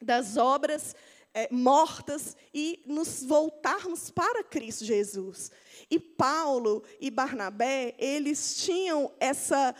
[0.00, 0.94] das obras
[1.32, 5.50] é, mortas e nos voltarmos para Cristo Jesus.
[5.90, 9.74] E Paulo e Barnabé, eles tinham essa,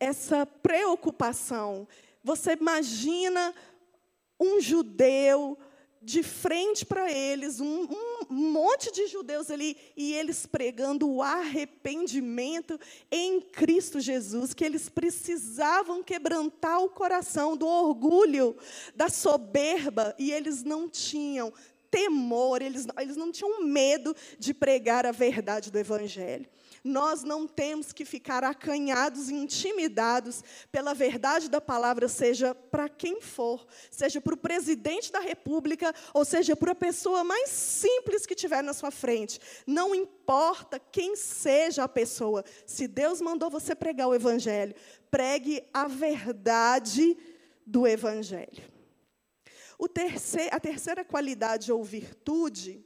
[0.00, 1.86] essa preocupação.
[2.22, 3.54] Você imagina
[4.38, 5.58] um judeu
[6.04, 7.86] de frente para eles, um,
[8.28, 12.78] um, monte de judeus ali, e eles pregando o arrependimento
[13.10, 18.56] em Cristo Jesus, que eles precisavam quebrantar o coração do orgulho,
[18.96, 21.52] da soberba, e eles não tinham
[21.88, 26.48] temor, eles, eles não tinham medo de pregar a verdade do Evangelho.
[26.84, 30.42] Nós não temos que ficar acanhados e intimidados
[30.72, 36.24] pela verdade da palavra, seja para quem for, seja para o presidente da República, ou
[36.24, 39.38] seja para a pessoa mais simples que tiver na sua frente.
[39.64, 44.74] Não importa quem seja a pessoa, se Deus mandou você pregar o Evangelho,
[45.10, 47.16] pregue a verdade
[47.64, 48.72] do Evangelho.
[49.92, 52.84] Terceiro, a terceira qualidade ou virtude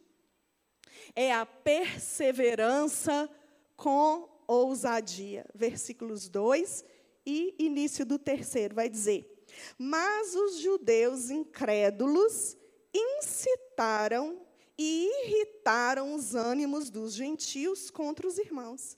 [1.14, 3.30] é a perseverança
[3.77, 5.47] com ousadia.
[5.55, 6.85] Versículos 2
[7.25, 9.45] e início do terceiro vai dizer:
[9.79, 12.57] Mas os judeus incrédulos
[12.95, 14.41] incitaram
[14.79, 18.97] e irritaram os ânimos dos gentios contra os irmãos.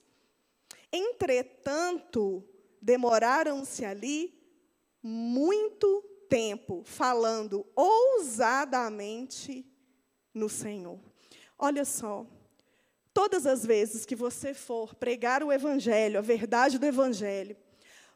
[0.91, 2.43] Entretanto,
[2.81, 4.33] demoraram-se ali
[5.01, 9.65] muito tempo falando ousadamente
[10.33, 10.99] no Senhor.
[11.57, 12.25] Olha só,
[13.13, 17.55] todas as vezes que você for pregar o Evangelho, a verdade do Evangelho,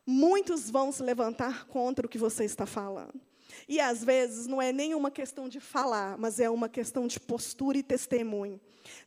[0.06, 3.20] muitos vão se levantar contra o que você está falando.
[3.68, 7.78] E às vezes não é nenhuma questão de falar, mas é uma questão de postura
[7.78, 8.60] e testemunho.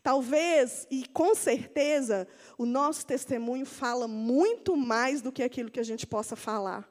[0.03, 5.85] Talvez, e com certeza, o nosso testemunho fala muito mais do que aquilo que a
[5.85, 6.88] gente possa falar.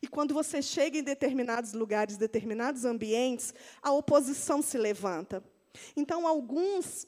[0.00, 3.52] E quando você chega em determinados lugares, determinados ambientes,
[3.82, 5.42] a oposição se levanta.
[5.96, 7.06] Então, alguns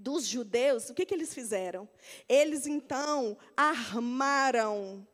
[0.00, 1.88] dos judeus, o que, que eles fizeram?
[2.28, 5.06] Eles, então, armaram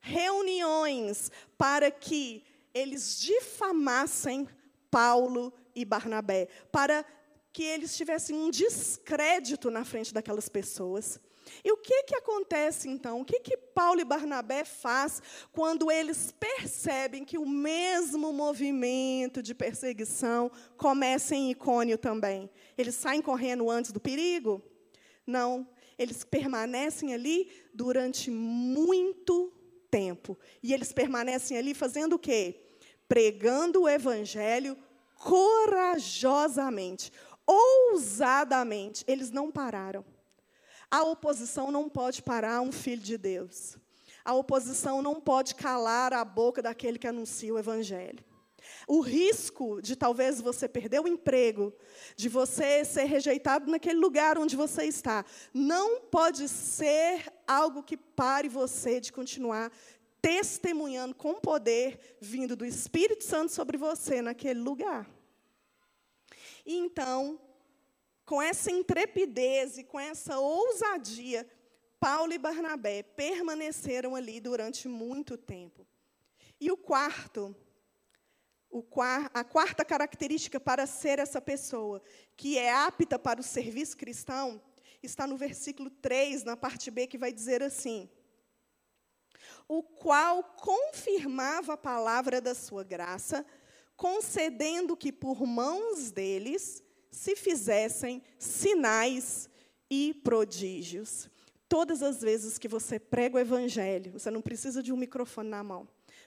[0.00, 4.48] reuniões para que eles difamassem
[4.90, 7.04] Paulo e Barnabé, para
[7.52, 11.20] que eles tivessem um descrédito na frente daquelas pessoas.
[11.64, 13.20] E o que, que acontece então?
[13.20, 15.22] O que, que Paulo e Barnabé faz
[15.52, 22.50] quando eles percebem que o mesmo movimento de perseguição começa em Icônio também?
[22.76, 24.62] Eles saem correndo antes do perigo?
[25.26, 25.66] Não,
[25.98, 29.52] eles permanecem ali durante muito
[29.90, 30.38] tempo.
[30.62, 32.60] E eles permanecem ali fazendo o quê?
[33.06, 34.76] Pregando o evangelho
[35.14, 37.12] corajosamente,
[37.46, 39.04] ousadamente.
[39.06, 40.04] Eles não pararam.
[40.92, 43.78] A oposição não pode parar um filho de Deus.
[44.22, 48.22] A oposição não pode calar a boca daquele que anuncia o Evangelho.
[48.86, 51.72] O risco de talvez você perder o emprego,
[52.14, 55.24] de você ser rejeitado naquele lugar onde você está,
[55.54, 59.72] não pode ser algo que pare você de continuar
[60.20, 65.08] testemunhando com poder vindo do Espírito Santo sobre você naquele lugar.
[66.66, 67.40] E então,
[68.24, 71.48] com essa intrepidez e com essa ousadia,
[71.98, 75.86] Paulo e Barnabé permaneceram ali durante muito tempo.
[76.60, 77.54] E o quarto,
[78.70, 78.84] o
[79.34, 82.02] a quarta característica para ser essa pessoa
[82.36, 84.60] que é apta para o serviço cristão,
[85.02, 88.08] está no versículo 3, na parte B, que vai dizer assim:
[89.68, 93.44] O qual confirmava a palavra da sua graça,
[93.96, 96.82] concedendo que por mãos deles
[97.12, 99.48] se fizessem sinais
[99.90, 101.28] e prodígios.
[101.68, 105.62] Todas as vezes que você prega o evangelho, você não precisa de um microfone na
[105.62, 105.86] mão.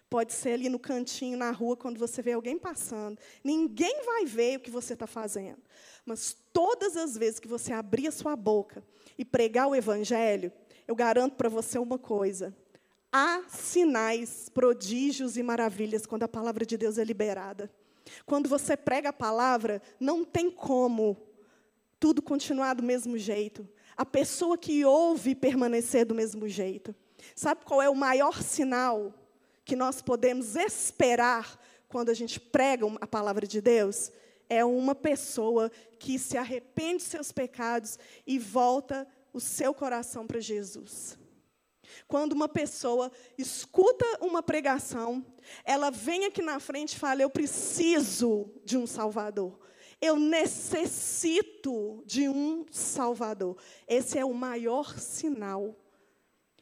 [0.09, 3.17] Pode ser ali no cantinho, na rua, quando você vê alguém passando.
[3.43, 5.57] Ninguém vai ver o que você está fazendo.
[6.05, 8.83] Mas todas as vezes que você abrir a sua boca
[9.17, 10.51] e pregar o evangelho,
[10.87, 12.55] eu garanto para você uma coisa:
[13.11, 17.71] há sinais, prodígios e maravilhas quando a palavra de Deus é liberada.
[18.25, 21.17] Quando você prega a palavra, não tem como
[21.99, 23.67] tudo continuar do mesmo jeito.
[23.97, 26.93] A pessoa que ouve permanecer do mesmo jeito.
[27.35, 29.13] Sabe qual é o maior sinal
[29.63, 34.11] que nós podemos esperar quando a gente prega a palavra de Deus?
[34.47, 37.97] É uma pessoa que se arrepende dos seus pecados
[38.27, 41.17] e volta o seu coração para Jesus.
[42.07, 45.25] Quando uma pessoa escuta uma pregação,
[45.63, 49.59] ela vem aqui na frente e fala: Eu preciso de um Salvador.
[50.01, 53.57] Eu necessito de um Salvador.
[53.87, 55.75] Esse é o maior sinal.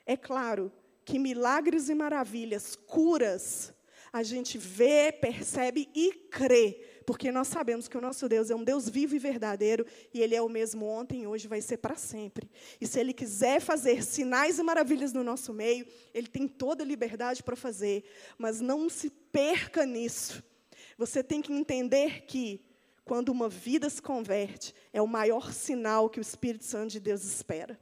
[0.06, 0.72] É claro
[1.04, 3.74] que milagres e maravilhas, curas,
[4.12, 8.64] a gente vê, percebe e crê porque nós sabemos que o nosso Deus é um
[8.64, 12.50] Deus vivo e verdadeiro, e Ele é o mesmo ontem, hoje, vai ser para sempre.
[12.80, 16.88] E se Ele quiser fazer sinais e maravilhas no nosso meio, Ele tem toda a
[16.88, 18.04] liberdade para fazer,
[18.38, 20.44] mas não se perca nisso.
[20.98, 22.64] Você tem que entender que,
[23.04, 27.24] quando uma vida se converte, é o maior sinal que o Espírito Santo de Deus
[27.24, 27.80] espera.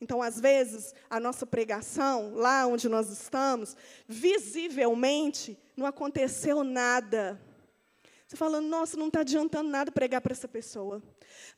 [0.00, 3.76] Então, às vezes, a nossa pregação, lá onde nós estamos,
[4.08, 7.38] visivelmente, não aconteceu nada.
[8.30, 11.02] Você falando, nossa, não está adiantando nada pregar para essa pessoa.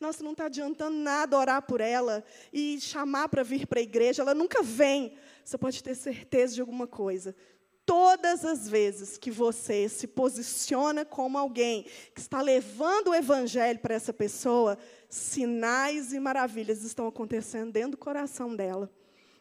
[0.00, 4.22] Nossa, não está adiantando nada orar por ela e chamar para vir para a igreja.
[4.22, 5.14] Ela nunca vem.
[5.44, 7.36] Você pode ter certeza de alguma coisa.
[7.84, 13.94] Todas as vezes que você se posiciona como alguém que está levando o evangelho para
[13.94, 14.78] essa pessoa,
[15.10, 18.90] sinais e maravilhas estão acontecendo dentro do coração dela.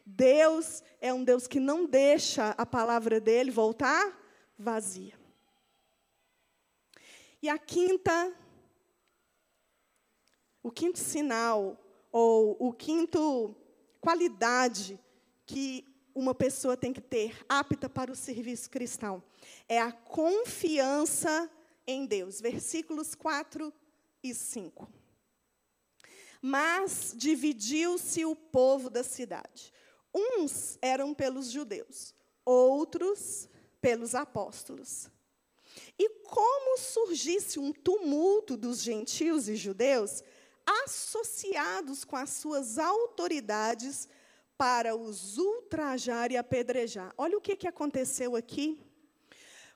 [0.04, 4.20] Deus é um Deus que não deixa a palavra dele voltar
[4.58, 5.21] vazia.
[7.42, 8.32] E a quinta,
[10.62, 11.76] o quinto sinal,
[12.12, 13.56] ou o quinto
[14.00, 14.98] qualidade
[15.44, 15.84] que
[16.14, 19.22] uma pessoa tem que ter apta para o serviço cristão
[19.68, 21.50] é a confiança
[21.86, 22.40] em Deus.
[22.40, 23.72] Versículos 4
[24.22, 24.88] e 5.
[26.40, 29.72] Mas dividiu-se o povo da cidade.
[30.14, 32.14] Uns eram pelos judeus,
[32.44, 33.48] outros
[33.80, 35.11] pelos apóstolos.
[36.02, 40.20] E como surgisse um tumulto dos gentios e judeus,
[40.66, 44.08] associados com as suas autoridades
[44.58, 47.14] para os ultrajar e apedrejar.
[47.16, 48.84] Olha o que, que aconteceu aqui.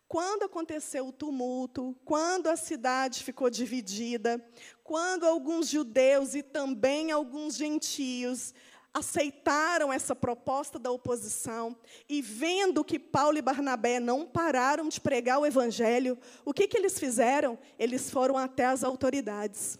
[0.08, 4.44] Quando aconteceu o tumulto, quando a cidade ficou dividida,
[4.82, 8.52] quando alguns judeus e também alguns gentios
[8.96, 11.76] aceitaram essa proposta da oposição
[12.08, 16.78] e vendo que Paulo e Barnabé não pararam de pregar o evangelho, o que, que
[16.78, 17.58] eles fizeram?
[17.78, 19.78] Eles foram até as autoridades.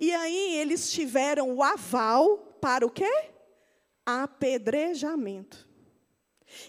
[0.00, 3.28] E aí eles tiveram o aval para o quê?
[4.06, 5.68] Apedrejamento.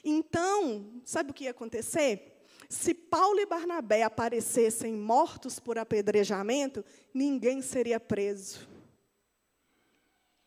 [0.03, 2.45] Então, sabe o que ia acontecer?
[2.67, 8.72] Se Paulo e Barnabé aparecessem mortos por apedrejamento, ninguém seria preso.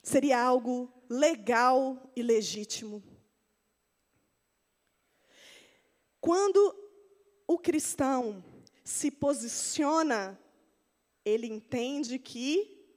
[0.06, 3.02] Seria algo legal e legítimo.
[6.20, 6.76] Quando
[7.44, 8.42] o cristão
[8.84, 10.40] se posiciona,
[11.24, 12.88] ele entende que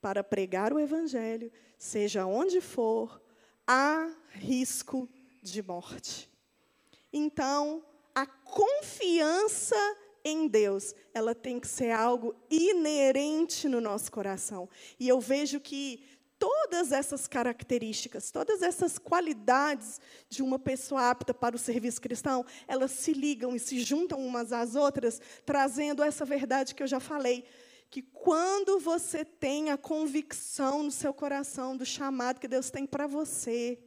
[0.00, 3.22] para pregar o evangelho, seja onde for,
[3.66, 5.06] há risco
[5.42, 6.30] de morte.
[7.12, 7.84] Então,
[8.14, 9.76] a confiança
[10.24, 14.68] em Deus, ela tem que ser algo inerente no nosso coração.
[14.98, 16.02] E eu vejo que
[16.38, 22.90] todas essas características, todas essas qualidades de uma pessoa apta para o serviço cristão, elas
[22.90, 27.44] se ligam e se juntam umas às outras, trazendo essa verdade que eu já falei,
[27.90, 33.06] que quando você tem a convicção no seu coração do chamado que Deus tem para
[33.06, 33.78] você,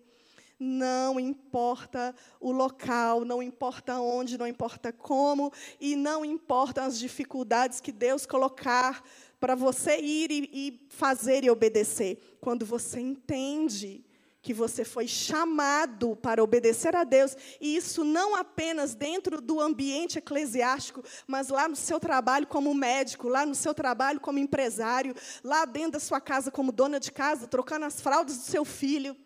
[0.60, 7.80] não importa o local, não importa onde, não importa como, e não importam as dificuldades
[7.80, 9.04] que Deus colocar
[9.40, 12.38] para você ir e, e fazer e obedecer.
[12.42, 14.04] Quando você entende
[14.42, 20.20] que você foi chamado para obedecer a Deus, e isso não apenas dentro do ambiente
[20.20, 25.14] eclesiástico, mas lá no seu trabalho como médico, lá no seu trabalho como empresário,
[25.44, 29.18] lá dentro da sua casa como dona de casa, trocando as fraldas do seu filho.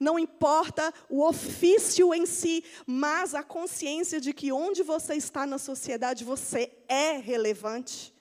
[0.00, 5.58] Não importa o ofício em si, mas a consciência de que onde você está na
[5.58, 8.12] sociedade, você é relevante.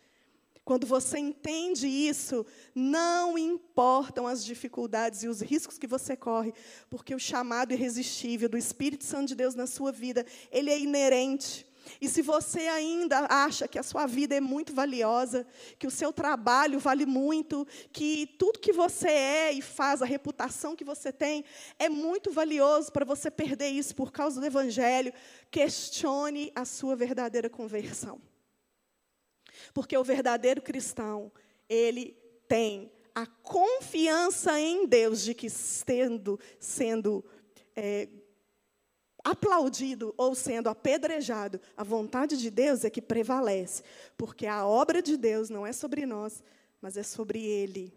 [0.69, 2.45] Quando você entende isso,
[2.75, 6.53] não importam as dificuldades e os riscos que você corre,
[6.91, 11.65] porque o chamado irresistível do Espírito Santo de Deus na sua vida, ele é inerente.
[11.99, 15.43] E se você ainda acha que a sua vida é muito valiosa,
[15.79, 20.75] que o seu trabalho vale muito, que tudo que você é e faz, a reputação
[20.75, 21.43] que você tem,
[21.79, 25.11] é muito valioso para você perder isso por causa do Evangelho,
[25.49, 28.21] questione a sua verdadeira conversão.
[29.73, 31.31] Porque o verdadeiro cristão,
[31.67, 37.23] ele tem a confiança em Deus de que sendo, sendo
[37.75, 38.07] é,
[39.23, 43.83] aplaudido ou sendo apedrejado, a vontade de Deus é que prevalece,
[44.17, 46.43] porque a obra de Deus não é sobre nós,
[46.81, 47.93] mas é sobre Ele.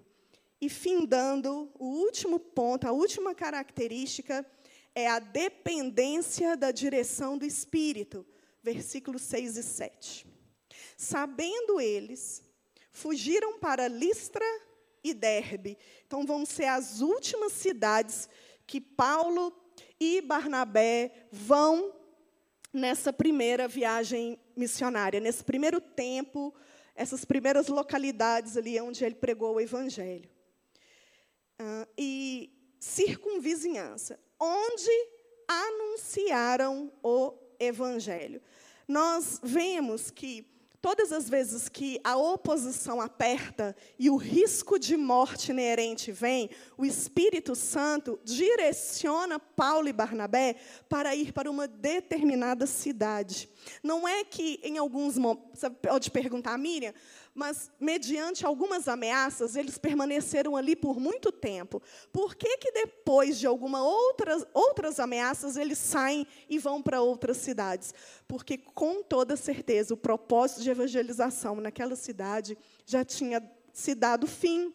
[0.61, 4.47] E findando, o último ponto, a última característica
[4.95, 8.27] é a dependência da direção do Espírito,
[8.63, 10.32] versículos 6 e 7.
[11.03, 12.45] Sabendo eles,
[12.93, 14.45] fugiram para Listra
[15.03, 15.77] e Derbe.
[16.07, 18.29] Então vão ser as últimas cidades
[18.65, 19.53] que Paulo
[19.99, 21.93] e Barnabé vão
[22.73, 26.55] nessa primeira viagem missionária, nesse primeiro tempo,
[26.95, 30.31] essas primeiras localidades ali onde ele pregou o evangelho.
[31.59, 32.49] Ah, e
[32.79, 35.09] circunvizinhança, onde
[35.49, 38.41] anunciaram o evangelho.
[38.87, 40.52] Nós vemos que
[40.83, 46.85] Todas as vezes que a oposição aperta e o risco de morte inerente vem, o
[46.85, 50.57] Espírito Santo direciona Paulo e Barnabé
[50.89, 53.49] para ir para uma determinada cidade.
[53.81, 56.93] Não é que em alguns momentos, você pode perguntar, Miriam,
[57.35, 61.83] mas mediante algumas ameaças, eles permaneceram ali por muito tempo.
[62.13, 67.39] Por que, que depois de algumas outras, outras ameaças, eles saem e vão para outras
[67.39, 67.95] cidades?
[68.29, 74.75] Porque, com toda certeza, o propósito de evangelização naquela cidade já tinha se dado fim.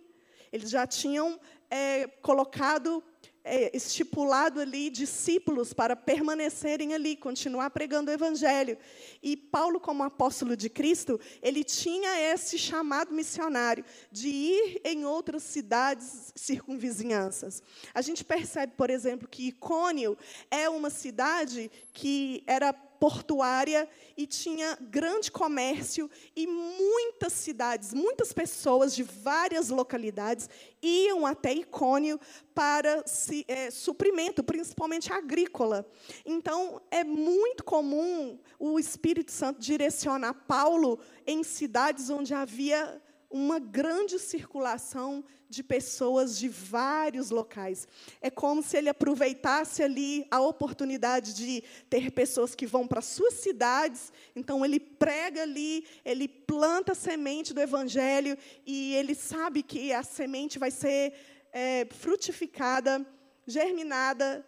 [0.51, 1.39] Eles já tinham
[1.69, 3.03] é, colocado
[3.47, 8.77] é, estipulado ali discípulos para permanecerem ali, continuar pregando o evangelho.
[9.23, 15.43] E Paulo, como apóstolo de Cristo, ele tinha esse chamado missionário de ir em outras
[15.43, 17.63] cidades circunvizinhanças.
[17.93, 20.17] A gente percebe, por exemplo, que Icônio
[20.51, 28.95] é uma cidade que era portuária e tinha grande comércio e muitas cidades, muitas pessoas
[28.95, 30.49] de várias localidades
[30.81, 32.19] iam até Icônio
[32.53, 35.85] para se, é, suprimento, principalmente agrícola.
[36.25, 44.17] Então, é muito comum o Espírito Santo direcionar Paulo em cidades onde havia uma grande
[44.19, 47.87] circulação de pessoas de vários locais.
[48.21, 53.35] É como se ele aproveitasse ali a oportunidade de ter pessoas que vão para suas
[53.35, 59.93] cidades, então ele prega ali, ele planta a semente do evangelho e ele sabe que
[59.93, 61.13] a semente vai ser
[61.51, 63.05] é, frutificada,
[63.45, 64.45] germinada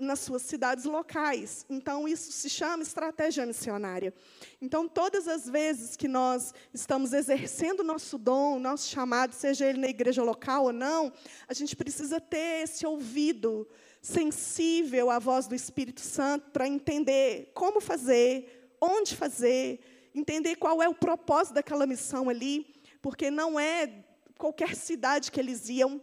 [0.00, 1.64] nas suas cidades locais.
[1.68, 4.12] Então, isso se chama estratégia missionária.
[4.60, 9.88] Então, todas as vezes que nós estamos exercendo nosso dom, nosso chamado, seja ele na
[9.88, 11.12] igreja local ou não,
[11.46, 13.68] a gente precisa ter esse ouvido
[14.00, 19.80] sensível à voz do Espírito Santo para entender como fazer, onde fazer,
[20.14, 22.66] entender qual é o propósito daquela missão ali,
[23.02, 24.04] porque não é
[24.38, 26.00] qualquer cidade que eles iam,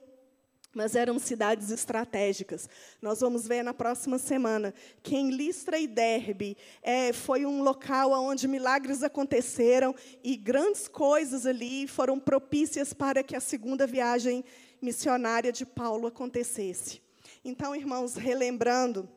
[0.77, 2.69] mas eram cidades estratégicas.
[3.01, 4.71] Nós vamos ver na próxima semana
[5.01, 11.47] que em Listra e Derbe é, foi um local onde milagres aconteceram e grandes coisas
[11.47, 14.45] ali foram propícias para que a segunda viagem
[14.79, 17.01] missionária de Paulo acontecesse.
[17.43, 19.09] Então, irmãos, relembrando,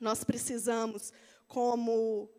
[0.00, 1.12] nós precisamos,
[1.48, 2.30] como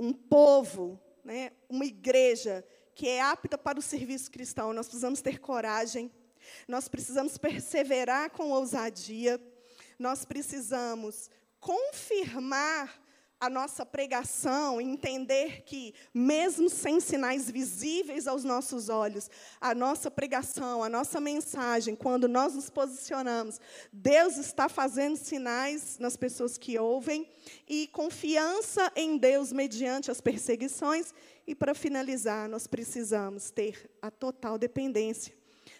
[0.00, 2.64] um povo, né, uma igreja
[2.94, 6.10] que é apta para o serviço cristão, nós precisamos ter coragem
[6.66, 9.40] nós precisamos perseverar com ousadia,
[9.98, 11.30] nós precisamos
[11.60, 13.06] confirmar
[13.38, 19.30] a nossa pregação, entender que, mesmo sem sinais visíveis aos nossos olhos,
[19.60, 23.60] a nossa pregação, a nossa mensagem, quando nós nos posicionamos,
[23.92, 27.30] Deus está fazendo sinais nas pessoas que ouvem,
[27.68, 31.12] e confiança em Deus mediante as perseguições.
[31.46, 35.34] E, para finalizar, nós precisamos ter a total dependência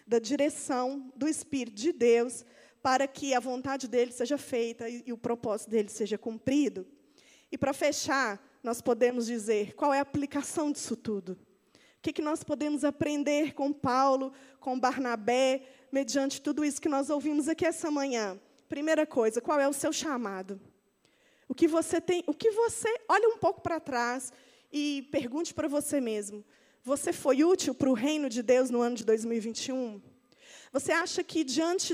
[0.07, 2.45] da direção do Espírito de Deus
[2.81, 6.87] para que a vontade dele seja feita e, e o propósito dele seja cumprido.
[7.51, 11.33] E para fechar, nós podemos dizer qual é a aplicação disso tudo.
[11.73, 17.09] O que, que nós podemos aprender com Paulo, com Barnabé, mediante tudo isso que nós
[17.09, 18.39] ouvimos aqui essa manhã?
[18.69, 20.59] Primeira coisa, qual é o seu chamado?
[21.47, 24.31] O que você tem, o que você, olha um pouco para trás
[24.71, 26.43] e pergunte para você mesmo,
[26.87, 30.01] você foi útil para o reino de Deus no ano de 2021?
[30.71, 31.93] Você acha que diante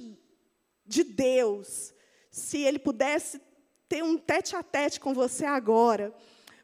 [0.85, 1.91] de Deus,
[2.29, 3.41] se Ele pudesse
[3.89, 6.13] ter um tete a tete com você agora,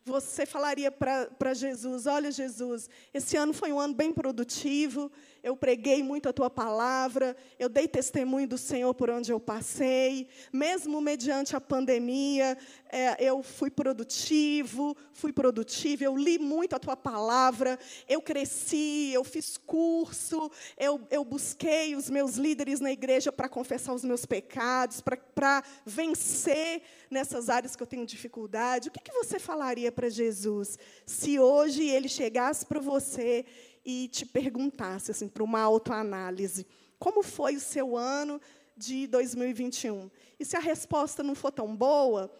[0.05, 5.11] você falaria para Jesus: Olha, Jesus, esse ano foi um ano bem produtivo,
[5.43, 10.27] eu preguei muito a tua palavra, eu dei testemunho do Senhor por onde eu passei,
[10.51, 12.57] mesmo mediante a pandemia,
[12.91, 17.77] é, eu fui produtivo, fui produtivo, eu li muito a tua palavra,
[18.07, 23.93] eu cresci, eu fiz curso, eu, eu busquei os meus líderes na igreja para confessar
[23.93, 28.89] os meus pecados, para vencer nessas áreas que eu tenho dificuldade.
[28.89, 33.45] O que, que você falaria para Jesus se hoje ele chegasse para você
[33.89, 36.67] e te perguntasse, assim, para uma autoanálise,
[36.99, 38.39] como foi o seu ano
[38.77, 40.11] de 2021?
[40.39, 42.31] E se a resposta não for tão boa,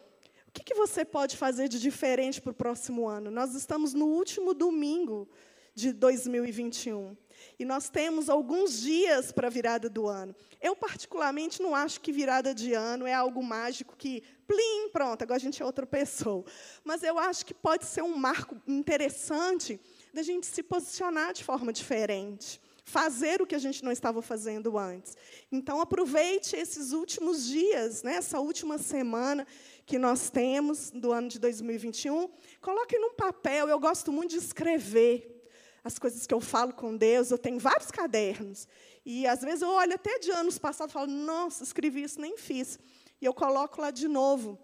[0.47, 3.32] o que, que você pode fazer de diferente para o próximo ano?
[3.32, 5.28] Nós estamos no último domingo
[5.74, 7.18] de 2021.
[7.58, 10.36] E nós temos alguns dias para a virada do ano.
[10.62, 15.38] Eu, particularmente, não acho que virada de ano é algo mágico que, plim, pronto, agora
[15.38, 16.43] a gente é outra pessoa.
[16.84, 19.80] Mas eu acho que pode ser um marco interessante
[20.14, 24.78] da gente se posicionar de forma diferente, fazer o que a gente não estava fazendo
[24.78, 25.16] antes.
[25.51, 29.45] Então, aproveite esses últimos dias, né, essa última semana
[29.86, 32.30] que nós temos do ano de 2021,
[32.62, 33.68] coloque num papel.
[33.68, 35.39] Eu gosto muito de escrever
[35.84, 37.32] as coisas que eu falo com Deus.
[37.32, 38.68] Eu tenho vários cadernos.
[39.05, 42.38] E, às vezes, eu olho até de anos passados e falo, nossa, escrevi isso, nem
[42.38, 42.78] fiz.
[43.22, 44.60] E eu coloco lá de novo.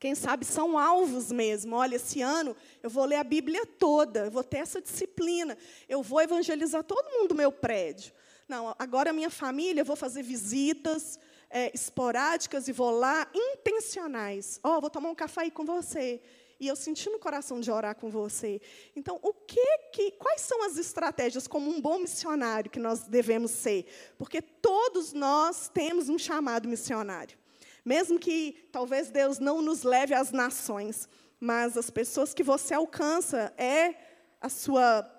[0.00, 1.76] Quem sabe são alvos mesmo.
[1.76, 6.02] Olha, esse ano eu vou ler a Bíblia toda, eu vou ter essa disciplina, eu
[6.02, 8.14] vou evangelizar todo mundo do meu prédio.
[8.48, 11.20] Não, agora a minha família, eu vou fazer visitas
[11.50, 14.58] é, esporádicas e vou lá, intencionais.
[14.64, 16.22] Ó, oh, vou tomar um café aí com você.
[16.58, 18.58] E eu senti no coração de orar com você.
[18.96, 23.50] Então, o que, que quais são as estratégias como um bom missionário que nós devemos
[23.50, 23.84] ser?
[24.16, 27.38] Porque todos nós temos um chamado missionário.
[27.84, 31.08] Mesmo que talvez Deus não nos leve às nações,
[31.38, 33.94] mas as pessoas que você alcança é
[34.40, 35.16] a sua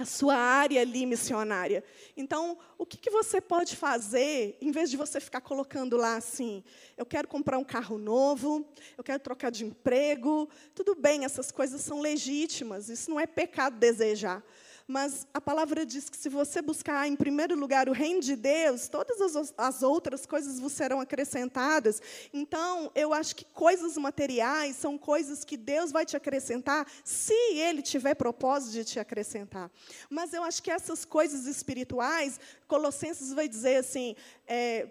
[0.00, 1.82] a sua área ali missionária.
[2.16, 6.62] Então, o que, que, você pode fazer, em vez de você ficar colocando lá assim,
[6.96, 8.64] eu quero comprar um carro novo,
[8.96, 13.76] eu quero trocar de emprego, tudo bem, essas coisas são legítimas, isso não é pecado
[13.76, 14.40] desejar
[14.88, 18.88] mas a palavra diz que se você buscar em primeiro lugar o reino de Deus,
[18.88, 22.00] todas as, as outras coisas vos serão acrescentadas.
[22.32, 27.82] Então, eu acho que coisas materiais são coisas que Deus vai te acrescentar, se Ele
[27.82, 29.70] tiver propósito de te acrescentar.
[30.08, 34.16] Mas eu acho que essas coisas espirituais, Colossenses vai dizer assim.
[34.46, 34.88] É,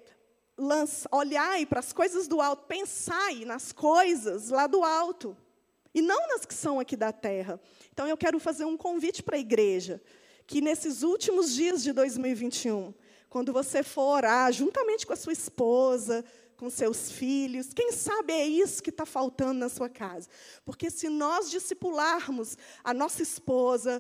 [1.12, 5.38] olhai para as coisas do alto, pensai nas coisas lá do alto,
[5.98, 7.60] e não nas que são aqui da terra.
[7.91, 10.00] Então, eu quero fazer um convite para a igreja,
[10.45, 12.93] que nesses últimos dias de 2021,
[13.28, 16.24] quando você for orar, juntamente com a sua esposa,
[16.56, 20.30] com seus filhos, quem sabe é isso que está faltando na sua casa.
[20.64, 24.00] Porque se nós discipularmos a nossa esposa,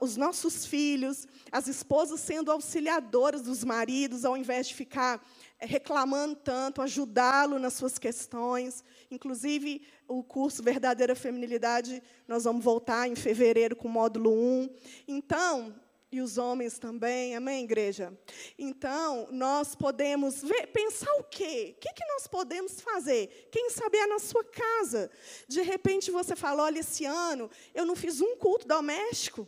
[0.00, 5.20] os nossos filhos, as esposas sendo auxiliadoras dos maridos, ao invés de ficar
[5.58, 8.84] é, reclamando tanto, ajudá-lo nas suas questões.
[9.12, 14.70] Inclusive, o curso Verdadeira Feminilidade, nós vamos voltar em fevereiro com o módulo 1.
[15.06, 15.74] Então,
[16.10, 18.18] e os homens também, amém, igreja?
[18.58, 21.74] Então, nós podemos ver, pensar o quê?
[21.76, 23.48] O que, que nós podemos fazer?
[23.52, 25.10] Quem sabe é na sua casa.
[25.46, 29.46] De repente você fala: olha, esse ano eu não fiz um culto doméstico.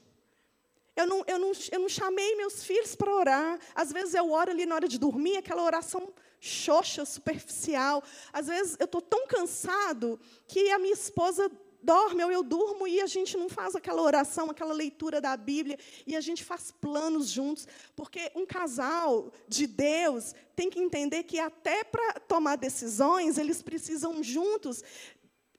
[0.97, 3.59] Eu não, eu, não, eu não chamei meus filhos para orar.
[3.74, 8.03] Às vezes eu oro ali na hora de dormir, aquela oração xoxa, superficial.
[8.32, 11.51] Às vezes eu estou tão cansado que a minha esposa
[11.84, 15.78] dorme ou eu durmo e a gente não faz aquela oração, aquela leitura da Bíblia
[16.07, 21.38] e a gente faz planos juntos, porque um casal de Deus tem que entender que
[21.38, 24.82] até para tomar decisões, eles precisam juntos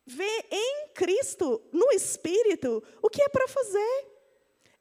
[0.06, 4.15] ver em Cristo, no Espírito, o que é para fazer.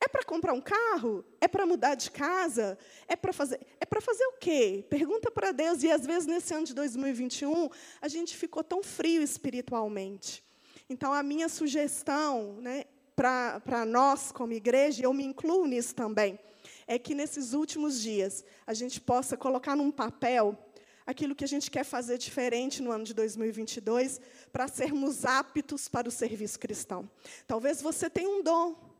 [0.05, 1.25] É para comprar um carro?
[1.41, 2.77] É para mudar de casa?
[3.09, 4.85] É para fazer, é para fazer o quê?
[4.91, 5.83] Pergunta para Deus.
[5.83, 7.71] E às vezes nesse ano de 2021,
[8.03, 10.45] a gente ficou tão frio espiritualmente.
[10.91, 12.85] Então, a minha sugestão né,
[13.17, 16.39] para nós, como igreja, eu me incluo nisso também,
[16.87, 20.59] é que nesses últimos dias a gente possa colocar num papel
[21.07, 24.21] aquilo que a gente quer fazer diferente no ano de 2022
[24.53, 27.11] para sermos aptos para o serviço cristão.
[27.47, 28.94] Talvez você tenha um dom,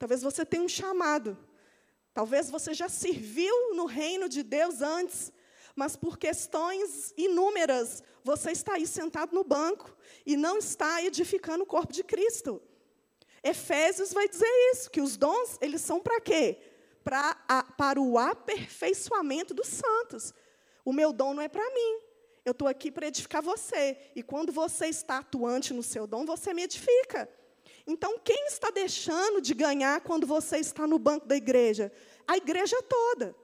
[0.00, 1.36] talvez você tenha um chamado,
[2.14, 5.30] talvez você já serviu no reino de Deus antes,
[5.76, 9.94] mas por questões inúmeras, você está aí sentado no banco
[10.24, 12.62] e não está edificando o corpo de Cristo.
[13.44, 16.58] Efésios vai dizer isso, que os dons, eles são para quê?
[17.04, 20.32] Pra, a, para o aperfeiçoamento dos santos.
[20.82, 22.00] O meu dom não é para mim.
[22.42, 23.98] Eu estou aqui para edificar você.
[24.16, 27.28] E quando você está atuante no seu dom, você me edifica.
[27.86, 31.92] Então, quem está deixando de ganhar quando você está no banco da igreja?
[32.26, 33.34] A igreja toda.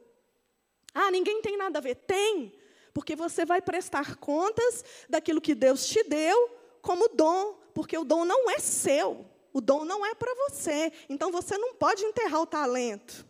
[0.94, 1.96] Ah, ninguém tem nada a ver.
[1.96, 2.52] Tem,
[2.94, 8.24] porque você vai prestar contas daquilo que Deus te deu como dom, porque o dom
[8.24, 9.26] não é seu.
[9.52, 10.92] O dom não é para você.
[11.08, 13.26] Então você não pode enterrar o talento.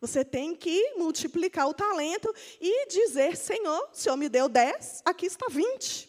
[0.00, 5.26] Você tem que multiplicar o talento e dizer: Senhor, o Senhor me deu 10, aqui
[5.26, 6.08] está 20.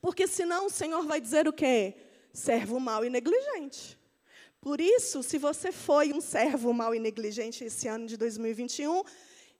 [0.00, 1.94] Porque senão o Senhor vai dizer o quê?
[2.38, 3.98] Servo mau e negligente.
[4.60, 9.02] Por isso, se você foi um servo mau e negligente esse ano de 2021,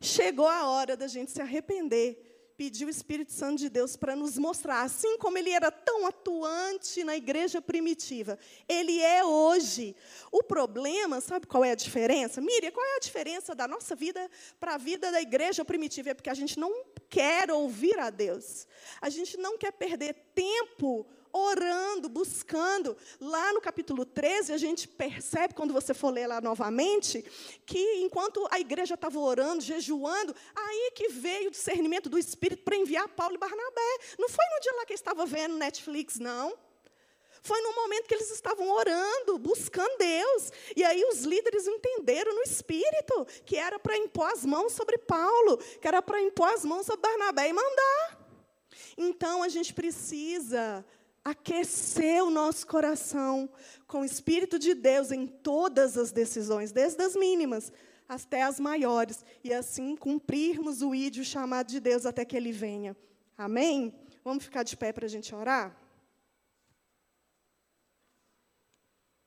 [0.01, 4.39] Chegou a hora da gente se arrepender, pedir o Espírito Santo de Deus para nos
[4.39, 9.97] mostrar, assim como ele era tão atuante na igreja primitiva, ele é hoje.
[10.31, 12.41] O problema, sabe qual é a diferença?
[12.41, 16.11] Miriam, qual é a diferença da nossa vida para a vida da igreja primitiva?
[16.11, 18.68] É porque a gente não quer ouvir a Deus.
[19.01, 22.97] A gente não quer perder tempo orando, buscando.
[23.20, 27.24] Lá no capítulo 13, a gente percebe, quando você for ler lá novamente,
[27.66, 32.76] que enquanto a igreja estava orando, jejuando, aí que veio o discernimento do Espírito para
[32.76, 33.99] enviar Paulo e Barnabé.
[34.18, 36.57] Não foi no dia lá que estava vendo Netflix, não.
[37.43, 40.53] Foi no momento que eles estavam orando, buscando Deus.
[40.76, 45.59] E aí os líderes entenderam no espírito que era para impor as mãos sobre Paulo,
[45.81, 48.18] que era para impor as mãos sobre Barnabé e mandar.
[48.97, 50.85] Então a gente precisa
[51.31, 53.49] aquecer o nosso coração
[53.87, 57.72] com o Espírito de Deus em todas as decisões, desde as mínimas
[58.09, 62.97] até as maiores, e assim cumprirmos o ídio chamado de Deus até que ele venha.
[63.37, 63.95] Amém?
[64.24, 65.76] Vamos ficar de pé para a gente orar?